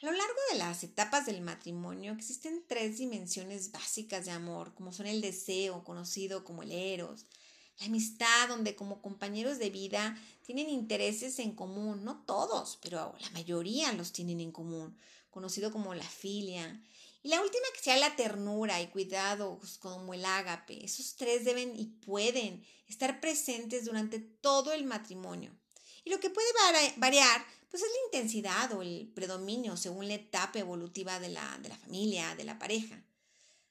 A 0.00 0.06
lo 0.06 0.12
largo 0.12 0.40
de 0.52 0.58
las 0.58 0.84
etapas 0.84 1.26
del 1.26 1.40
matrimonio 1.40 2.12
existen 2.12 2.64
tres 2.68 2.98
dimensiones 2.98 3.72
básicas 3.72 4.26
de 4.26 4.30
amor, 4.30 4.74
como 4.74 4.92
son 4.92 5.06
el 5.06 5.20
deseo, 5.20 5.82
conocido 5.82 6.44
como 6.44 6.62
el 6.62 6.70
eros, 6.70 7.26
la 7.80 7.86
amistad, 7.86 8.48
donde 8.48 8.74
como 8.74 9.00
compañeros 9.02 9.58
de 9.58 9.70
vida 9.70 10.20
tienen 10.44 10.68
intereses 10.68 11.38
en 11.38 11.54
común, 11.54 12.04
no 12.04 12.22
todos, 12.24 12.78
pero 12.82 13.14
la 13.20 13.30
mayoría 13.30 13.92
los 13.92 14.12
tienen 14.12 14.40
en 14.40 14.52
común, 14.52 14.96
conocido 15.30 15.70
como 15.70 15.94
la 15.94 16.08
filia. 16.08 16.82
Y 17.22 17.28
la 17.28 17.40
última 17.40 17.66
que 17.74 17.80
sea 17.80 17.96
la 17.96 18.16
ternura 18.16 18.80
y 18.80 18.88
cuidados 18.88 19.78
como 19.78 20.14
el 20.14 20.24
ágape. 20.24 20.84
Esos 20.84 21.16
tres 21.16 21.44
deben 21.44 21.78
y 21.78 21.86
pueden 21.86 22.64
estar 22.88 23.20
presentes 23.20 23.84
durante 23.84 24.18
todo 24.18 24.72
el 24.72 24.84
matrimonio. 24.84 25.52
Y 26.04 26.10
lo 26.10 26.20
que 26.20 26.30
puede 26.30 26.48
variar 26.96 27.44
pues 27.70 27.82
es 27.82 27.88
la 27.90 28.18
intensidad 28.18 28.72
o 28.72 28.82
el 28.82 29.10
predominio 29.14 29.76
según 29.76 30.08
la 30.08 30.14
etapa 30.14 30.58
evolutiva 30.58 31.20
de 31.20 31.28
la, 31.28 31.58
de 31.62 31.68
la 31.68 31.76
familia, 31.76 32.34
de 32.34 32.44
la 32.44 32.58
pareja. 32.58 33.02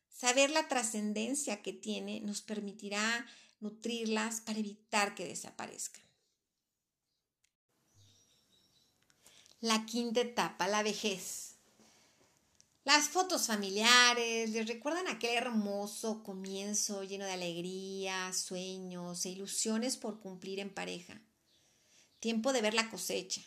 Saber 0.09 0.49
la 0.51 0.67
trascendencia 0.67 1.61
que 1.61 1.73
tiene 1.73 2.19
nos 2.21 2.41
permitirá 2.41 3.25
nutrirlas 3.59 4.41
para 4.41 4.59
evitar 4.59 5.15
que 5.15 5.25
desaparezcan. 5.25 6.03
La 9.59 9.85
quinta 9.85 10.21
etapa, 10.21 10.67
la 10.67 10.83
vejez. 10.83 11.55
Las 12.83 13.09
fotos 13.09 13.47
familiares 13.47 14.51
les 14.51 14.67
recuerdan 14.67 15.07
aquel 15.07 15.35
hermoso 15.35 16.23
comienzo 16.23 17.03
lleno 17.03 17.25
de 17.25 17.33
alegría, 17.33 18.31
sueños 18.33 19.25
e 19.25 19.29
ilusiones 19.29 19.97
por 19.97 20.19
cumplir 20.19 20.59
en 20.59 20.73
pareja. 20.73 21.19
Tiempo 22.19 22.53
de 22.53 22.61
ver 22.61 22.73
la 22.73 22.89
cosecha, 22.89 23.41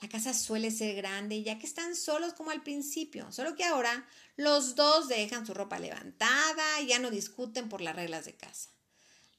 la 0.00 0.08
casa 0.08 0.32
suele 0.32 0.70
ser 0.70 0.94
grande 0.94 1.42
ya 1.42 1.58
que 1.58 1.66
están 1.66 1.96
solos 1.96 2.34
como 2.34 2.52
al 2.52 2.62
principio, 2.62 3.32
solo 3.32 3.56
que 3.56 3.64
ahora 3.64 4.06
los 4.36 4.76
dos 4.76 5.08
dejan 5.08 5.44
su 5.44 5.54
ropa 5.54 5.80
levantada 5.80 6.80
y 6.80 6.86
ya 6.86 7.00
no 7.00 7.10
discuten 7.10 7.68
por 7.68 7.80
las 7.80 7.96
reglas 7.96 8.26
de 8.26 8.36
casa. 8.36 8.70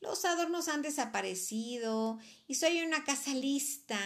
Los 0.01 0.25
adornos 0.25 0.67
han 0.67 0.81
desaparecido 0.81 2.19
y 2.47 2.55
soy 2.55 2.81
una 2.81 3.03
casa 3.03 3.33
lista 3.33 3.99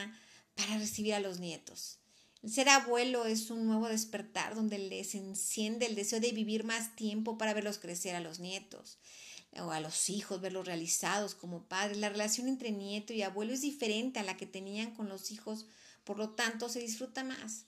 para 0.56 0.77
recibir 0.77 1.13
a 1.13 1.19
los 1.19 1.39
nietos. 1.39 1.99
El 2.41 2.51
ser 2.51 2.69
abuelo 2.69 3.25
es 3.25 3.49
un 3.51 3.65
nuevo 3.65 3.88
despertar 3.88 4.56
donde 4.56 4.77
les 4.77 5.15
enciende 5.15 5.86
el 5.86 5.95
deseo 5.95 6.19
de 6.19 6.32
vivir 6.32 6.63
más 6.63 6.95
tiempo 6.95 7.38
para 7.38 7.53
verlos 7.53 7.77
crecer 7.77 8.15
a 8.15 8.19
los 8.19 8.39
nietos 8.39 8.97
o 9.58 9.71
a 9.71 9.79
los 9.79 10.10
hijos, 10.10 10.41
verlos 10.41 10.65
realizados 10.65 11.36
como 11.36 11.67
padres. 11.67 11.97
La 11.97 12.10
relación 12.10 12.47
entre 12.47 12.71
nieto 12.71 13.13
y 13.13 13.21
abuelo 13.21 13.53
es 13.53 13.62
diferente 13.62 14.19
a 14.19 14.23
la 14.23 14.36
que 14.36 14.45
tenían 14.45 14.93
con 14.95 15.08
los 15.10 15.32
hijos 15.32 15.67
por 16.03 16.17
lo 16.17 16.32
tanto 16.32 16.69
se 16.69 16.79
disfruta 16.79 17.23
más. 17.23 17.65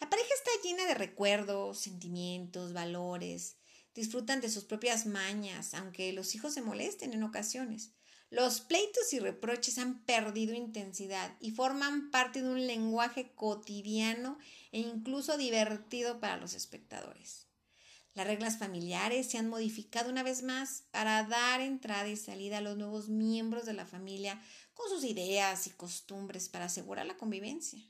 La 0.00 0.08
pareja 0.08 0.28
está 0.34 0.50
llena 0.62 0.86
de 0.86 0.94
recuerdos, 0.94 1.78
sentimientos, 1.78 2.72
valores, 2.72 3.56
disfrutan 3.94 4.40
de 4.40 4.50
sus 4.50 4.64
propias 4.64 5.06
mañas, 5.06 5.74
aunque 5.74 6.12
los 6.12 6.34
hijos 6.34 6.54
se 6.54 6.62
molesten 6.62 7.12
en 7.12 7.22
ocasiones. 7.22 7.92
Los 8.30 8.60
pleitos 8.60 9.12
y 9.14 9.20
reproches 9.20 9.78
han 9.78 10.04
perdido 10.04 10.54
intensidad 10.54 11.34
y 11.40 11.50
forman 11.50 12.10
parte 12.10 12.42
de 12.42 12.48
un 12.50 12.66
lenguaje 12.66 13.32
cotidiano 13.34 14.38
e 14.70 14.80
incluso 14.80 15.38
divertido 15.38 16.20
para 16.20 16.36
los 16.36 16.52
espectadores. 16.52 17.46
Las 18.14 18.26
reglas 18.26 18.58
familiares 18.58 19.30
se 19.30 19.38
han 19.38 19.48
modificado 19.48 20.10
una 20.10 20.22
vez 20.22 20.42
más 20.42 20.82
para 20.90 21.22
dar 21.24 21.60
entrada 21.60 22.08
y 22.08 22.16
salida 22.16 22.58
a 22.58 22.60
los 22.60 22.76
nuevos 22.76 23.08
miembros 23.08 23.64
de 23.64 23.74
la 23.74 23.86
familia 23.86 24.42
con 24.74 24.90
sus 24.90 25.04
ideas 25.04 25.66
y 25.66 25.70
costumbres 25.70 26.48
para 26.48 26.66
asegurar 26.66 27.06
la 27.06 27.16
convivencia. 27.16 27.80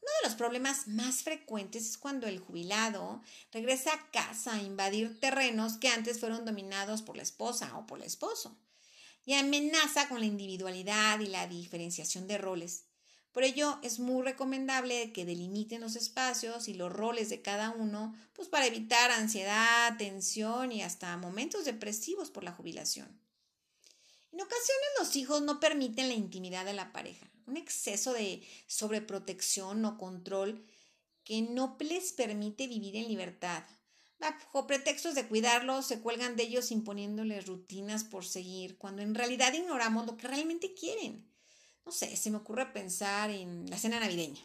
Uno 0.00 0.10
de 0.22 0.28
los 0.28 0.36
problemas 0.36 0.88
más 0.88 1.22
frecuentes 1.22 1.88
es 1.88 1.98
cuando 1.98 2.26
el 2.26 2.38
jubilado 2.38 3.22
regresa 3.52 3.92
a 3.92 4.10
casa 4.10 4.54
a 4.54 4.62
invadir 4.62 5.18
terrenos 5.20 5.76
que 5.76 5.88
antes 5.88 6.20
fueron 6.20 6.44
dominados 6.44 7.02
por 7.02 7.16
la 7.16 7.22
esposa 7.22 7.76
o 7.76 7.86
por 7.86 7.98
el 7.98 8.04
esposo 8.04 8.56
y 9.28 9.34
amenaza 9.34 10.08
con 10.08 10.20
la 10.20 10.26
individualidad 10.26 11.20
y 11.20 11.26
la 11.26 11.46
diferenciación 11.46 12.26
de 12.26 12.38
roles. 12.38 12.84
Por 13.32 13.44
ello, 13.44 13.78
es 13.82 13.98
muy 13.98 14.22
recomendable 14.22 15.12
que 15.12 15.26
delimiten 15.26 15.82
los 15.82 15.96
espacios 15.96 16.66
y 16.66 16.72
los 16.72 16.90
roles 16.90 17.28
de 17.28 17.42
cada 17.42 17.70
uno, 17.70 18.14
pues 18.32 18.48
para 18.48 18.64
evitar 18.64 19.10
ansiedad, 19.10 19.96
tensión 19.98 20.72
y 20.72 20.82
hasta 20.82 21.14
momentos 21.18 21.66
depresivos 21.66 22.30
por 22.30 22.42
la 22.42 22.52
jubilación. 22.52 23.20
En 24.32 24.40
ocasiones 24.40 24.88
los 24.98 25.14
hijos 25.14 25.42
no 25.42 25.60
permiten 25.60 26.08
la 26.08 26.14
intimidad 26.14 26.64
de 26.64 26.72
la 26.72 26.92
pareja, 26.92 27.30
un 27.48 27.56
exceso 27.56 28.12
de 28.12 28.42
sobreprotección 28.66 29.84
o 29.84 29.98
control 29.98 30.64
que 31.24 31.42
no 31.42 31.76
les 31.80 32.12
permite 32.12 32.66
vivir 32.66 32.96
en 32.96 33.08
libertad. 33.08 33.64
Bajo 34.18 34.66
pretextos 34.66 35.14
de 35.14 35.26
cuidarlos, 35.26 35.86
se 35.86 36.00
cuelgan 36.00 36.36
de 36.36 36.42
ellos 36.44 36.70
imponiéndoles 36.70 37.46
rutinas 37.46 38.04
por 38.04 38.24
seguir, 38.24 38.76
cuando 38.76 39.02
en 39.02 39.14
realidad 39.14 39.52
ignoramos 39.52 40.06
lo 40.06 40.16
que 40.16 40.26
realmente 40.26 40.74
quieren. 40.74 41.30
No 41.84 41.92
sé, 41.92 42.16
se 42.16 42.30
me 42.30 42.38
ocurre 42.38 42.72
pensar 42.72 43.30
en 43.30 43.70
la 43.70 43.78
cena 43.78 44.00
navideña. 44.00 44.40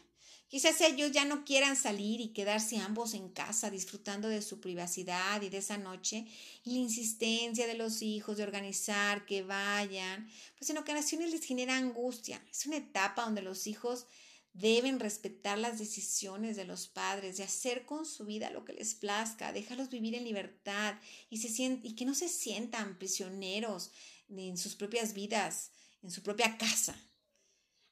Quizás 0.48 0.80
ellos 0.82 1.10
ya 1.10 1.24
no 1.24 1.44
quieran 1.44 1.74
salir 1.74 2.20
y 2.20 2.28
quedarse 2.28 2.76
ambos 2.76 3.14
en 3.14 3.28
casa 3.28 3.70
disfrutando 3.70 4.28
de 4.28 4.42
su 4.42 4.60
privacidad 4.60 5.42
y 5.42 5.48
de 5.48 5.58
esa 5.58 5.78
noche 5.78 6.26
y 6.62 6.70
la 6.72 6.78
insistencia 6.78 7.66
de 7.66 7.74
los 7.74 8.02
hijos 8.02 8.36
de 8.36 8.44
organizar 8.44 9.26
que 9.26 9.42
vayan, 9.42 10.28
pues 10.56 10.70
en 10.70 10.78
ocasiones 10.78 11.30
les 11.30 11.44
genera 11.44 11.76
angustia. 11.76 12.44
Es 12.50 12.66
una 12.66 12.76
etapa 12.76 13.24
donde 13.24 13.42
los 13.42 13.66
hijos 13.66 14.06
deben 14.54 15.00
respetar 15.00 15.58
las 15.58 15.78
decisiones 15.80 16.56
de 16.56 16.64
los 16.64 16.86
padres, 16.86 17.36
de 17.36 17.42
hacer 17.42 17.84
con 17.84 18.06
su 18.06 18.24
vida 18.24 18.50
lo 18.50 18.64
que 18.64 18.72
les 18.72 18.94
plazca, 18.94 19.52
déjalos 19.52 19.90
vivir 19.90 20.14
en 20.14 20.24
libertad 20.24 20.94
y, 21.28 21.44
y 21.82 21.94
que 21.96 22.04
no 22.04 22.14
se 22.14 22.28
sientan 22.28 22.96
prisioneros 22.96 23.90
en 24.28 24.56
sus 24.56 24.76
propias 24.76 25.12
vidas, 25.12 25.72
en 26.02 26.12
su 26.12 26.22
propia 26.22 26.56
casa. 26.56 26.96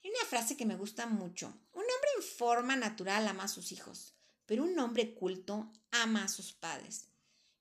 Hay 0.04 0.10
una 0.10 0.28
frase 0.28 0.56
que 0.56 0.66
me 0.66 0.76
gusta 0.76 1.06
mucho. 1.06 1.46
Un 1.72 1.82
hombre 1.82 2.10
en 2.16 2.22
forma 2.22 2.74
natural 2.76 3.28
ama 3.28 3.44
a 3.44 3.48
sus 3.48 3.70
hijos, 3.70 4.14
pero 4.46 4.64
un 4.64 4.78
hombre 4.78 5.14
culto 5.14 5.70
ama 5.90 6.24
a 6.24 6.28
sus 6.28 6.52
padres. 6.52 7.06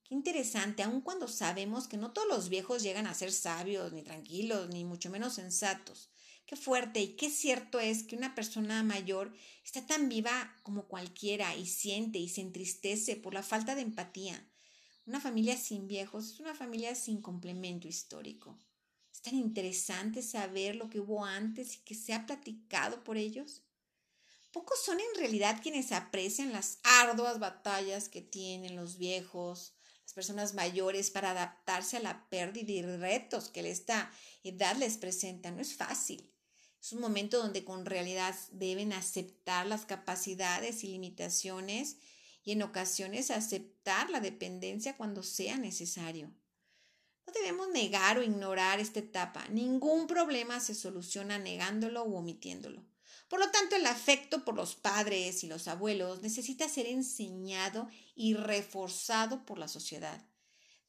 Qué 0.04 0.16
interesante, 0.16 0.84
aun 0.84 1.02
cuando 1.02 1.28
sabemos 1.28 1.88
que 1.88 1.98
no 1.98 2.12
todos 2.12 2.28
los 2.28 2.50
viejos 2.50 2.82
llegan 2.82 3.08
a 3.08 3.14
ser 3.14 3.32
sabios, 3.32 3.94
ni 3.94 4.02
tranquilos, 4.02 4.70
ni 4.70 4.84
mucho 4.84 5.10
menos 5.10 5.36
sensatos. 5.36 6.10
Qué 6.46 6.56
fuerte 6.58 7.00
y 7.00 7.16
qué 7.16 7.30
cierto 7.30 7.80
es 7.80 8.04
que 8.04 8.18
una 8.18 8.36
persona 8.36 8.84
mayor 8.84 9.34
está 9.64 9.86
tan 9.86 10.10
viva 10.10 10.54
como 10.64 10.88
cualquiera 10.88 11.56
y 11.56 11.66
siente 11.66 12.20
y 12.20 12.28
se 12.28 12.42
entristece 12.42 13.16
por 13.16 13.34
la 13.34 13.44
falta 13.44 13.76
de 13.76 13.84
empatía. 13.84 14.46
Una 15.06 15.22
familia 15.22 15.56
sin 15.56 15.88
viejos 15.88 16.32
es 16.32 16.40
una 16.40 16.56
familia 16.56 16.94
sin 16.96 17.22
complemento 17.22 17.88
histórico. 17.88 18.58
Es 19.22 19.30
tan 19.30 19.36
interesante 19.36 20.24
saber 20.24 20.76
lo 20.76 20.90
que 20.90 21.00
hubo 21.00 21.24
antes 21.24 21.76
y 21.76 21.80
que 21.82 21.94
se 21.94 22.12
ha 22.12 22.26
platicado 22.26 23.04
por 23.04 23.18
ellos. 23.18 23.62
Pocos 24.52 24.84
son 24.84 25.00
en 25.00 25.20
realidad 25.20 25.60
quienes 25.62 25.92
aprecian 25.92 26.52
las 26.52 26.80
arduas 26.84 27.38
batallas 27.38 28.10
que 28.10 28.24
tienen 28.24 28.76
los 28.76 28.98
viejos, 28.98 29.76
las 30.02 30.14
personas 30.14 30.56
mayores 30.56 31.12
para 31.12 31.32
adaptarse 31.32 31.98
a 31.98 32.02
la 32.02 32.28
pérdida 32.30 32.72
y 32.72 32.82
retos 32.82 33.50
que 33.50 33.60
esta 33.70 34.12
edad 34.44 34.76
les 34.78 34.98
presenta. 34.98 35.52
No 35.52 35.62
es 35.62 35.76
fácil. 35.76 36.34
Es 36.82 36.92
un 36.92 37.00
momento 37.00 37.38
donde 37.38 37.64
con 37.64 37.86
realidad 37.86 38.36
deben 38.52 38.92
aceptar 38.92 39.68
las 39.68 39.86
capacidades 39.86 40.84
y 40.84 40.88
limitaciones 40.88 41.98
y 42.44 42.54
en 42.54 42.64
ocasiones 42.64 43.30
aceptar 43.30 44.10
la 44.10 44.20
dependencia 44.20 44.98
cuando 44.98 45.22
sea 45.22 45.58
necesario. 45.58 46.34
No 47.32 47.40
debemos 47.40 47.70
negar 47.70 48.18
o 48.18 48.24
ignorar 48.24 48.82
esta 48.82 49.00
etapa. 49.00 49.48
Ningún 49.48 50.06
problema 50.06 50.60
se 50.60 50.76
soluciona 50.76 51.40
negándolo 51.40 52.04
o 52.04 52.18
omitiéndolo. 52.18 52.84
Por 53.30 53.40
lo 53.40 53.50
tanto, 53.52 53.78
el 53.78 53.86
afecto 53.86 54.44
por 54.44 54.54
los 54.54 54.76
padres 54.76 55.46
y 55.46 55.48
los 55.48 55.70
abuelos 55.70 56.22
necesita 56.22 56.68
ser 56.68 56.88
enseñado 56.88 57.88
y 58.16 58.34
reforzado 58.34 59.46
por 59.46 59.60
la 59.60 59.70
sociedad. 59.70 60.22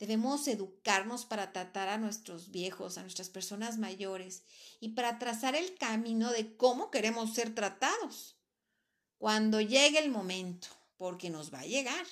Debemos 0.00 0.48
educarnos 0.48 1.26
para 1.26 1.52
tratar 1.52 1.88
a 1.88 1.98
nuestros 1.98 2.50
viejos, 2.50 2.98
a 2.98 3.02
nuestras 3.02 3.28
personas 3.31 3.78
mayores 3.78 4.42
y 4.81 4.90
para 4.90 5.20
trazar 5.20 5.55
el 5.55 5.78
camino 5.78 6.33
de 6.33 6.57
cómo 6.57 6.90
queremos 6.90 7.35
ser 7.35 7.55
tratados. 7.55 8.37
Cuando 9.18 9.61
llegue 9.61 10.00
el 10.00 10.11
momento, 10.11 10.66
porque 10.96 11.31
nos 11.31 11.55
va 11.55 11.61
a 11.61 11.66
llegar, 11.66 12.05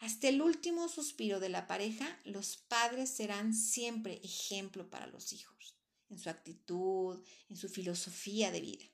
hasta 0.00 0.28
el 0.28 0.40
último 0.40 0.88
suspiro 0.88 1.40
de 1.40 1.50
la 1.50 1.66
pareja, 1.66 2.18
los 2.24 2.56
padres 2.56 3.10
serán 3.10 3.54
siempre 3.54 4.18
ejemplo 4.24 4.88
para 4.88 5.06
los 5.06 5.34
hijos, 5.34 5.76
en 6.08 6.18
su 6.18 6.30
actitud, 6.30 7.22
en 7.50 7.56
su 7.56 7.68
filosofía 7.68 8.50
de 8.50 8.62
vida. 8.62 8.84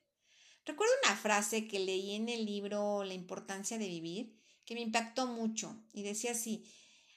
Recuerdo 0.65 0.93
una 1.05 1.15
frase 1.15 1.65
que 1.65 1.79
leí 1.79 2.15
en 2.15 2.27
el 2.27 2.45
libro 2.45 3.05
La 3.05 3.13
importancia 3.13 3.77
de 3.77 3.87
vivir, 3.87 4.37
que 4.65 4.73
me 4.73 4.81
impactó 4.81 5.27
mucho, 5.27 5.81
y 5.93 6.03
decía 6.03 6.31
así, 6.31 6.65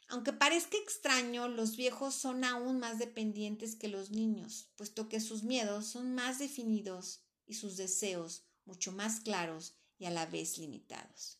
aunque 0.06 0.32
parezca 0.32 0.76
extraño, 0.76 1.48
los 1.48 1.76
viejos 1.76 2.14
son 2.14 2.44
aún 2.44 2.78
más 2.78 3.00
dependientes 3.00 3.74
que 3.74 3.88
los 3.88 4.10
niños, 4.10 4.68
puesto 4.76 5.08
que 5.08 5.20
sus 5.20 5.42
miedos 5.42 5.86
son 5.86 6.14
más 6.14 6.38
definidos 6.38 7.22
y 7.44 7.54
sus 7.54 7.76
deseos 7.76 8.44
mucho 8.64 8.92
más 8.92 9.18
claros 9.18 9.74
y 9.98 10.04
a 10.04 10.10
la 10.10 10.26
vez 10.26 10.58
limitados. 10.58 11.39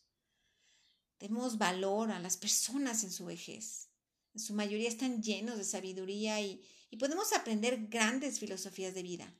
Demos 1.21 1.59
valor 1.59 2.11
a 2.11 2.19
las 2.19 2.35
personas 2.35 3.03
en 3.03 3.11
su 3.11 3.25
vejez. 3.25 3.89
En 4.33 4.41
su 4.41 4.55
mayoría 4.55 4.89
están 4.89 5.21
llenos 5.21 5.57
de 5.57 5.63
sabiduría 5.63 6.41
y, 6.41 6.65
y 6.89 6.97
podemos 6.97 7.31
aprender 7.33 7.87
grandes 7.89 8.39
filosofías 8.39 8.95
de 8.95 9.03
vida. 9.03 9.31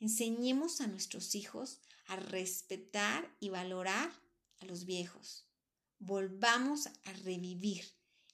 Enseñemos 0.00 0.80
a 0.80 0.86
nuestros 0.86 1.34
hijos 1.34 1.80
a 2.06 2.16
respetar 2.16 3.30
y 3.40 3.50
valorar 3.50 4.10
a 4.60 4.64
los 4.64 4.86
viejos. 4.86 5.44
Volvamos 5.98 6.86
a 6.86 7.12
revivir 7.24 7.84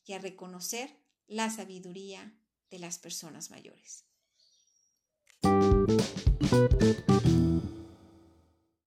y 0.07 0.13
a 0.13 0.19
reconocer 0.21 0.97
la 1.27 1.51
sabiduría 1.51 2.33
de 2.71 2.79
las 2.79 2.99
personas 2.99 3.51
mayores. 3.51 4.05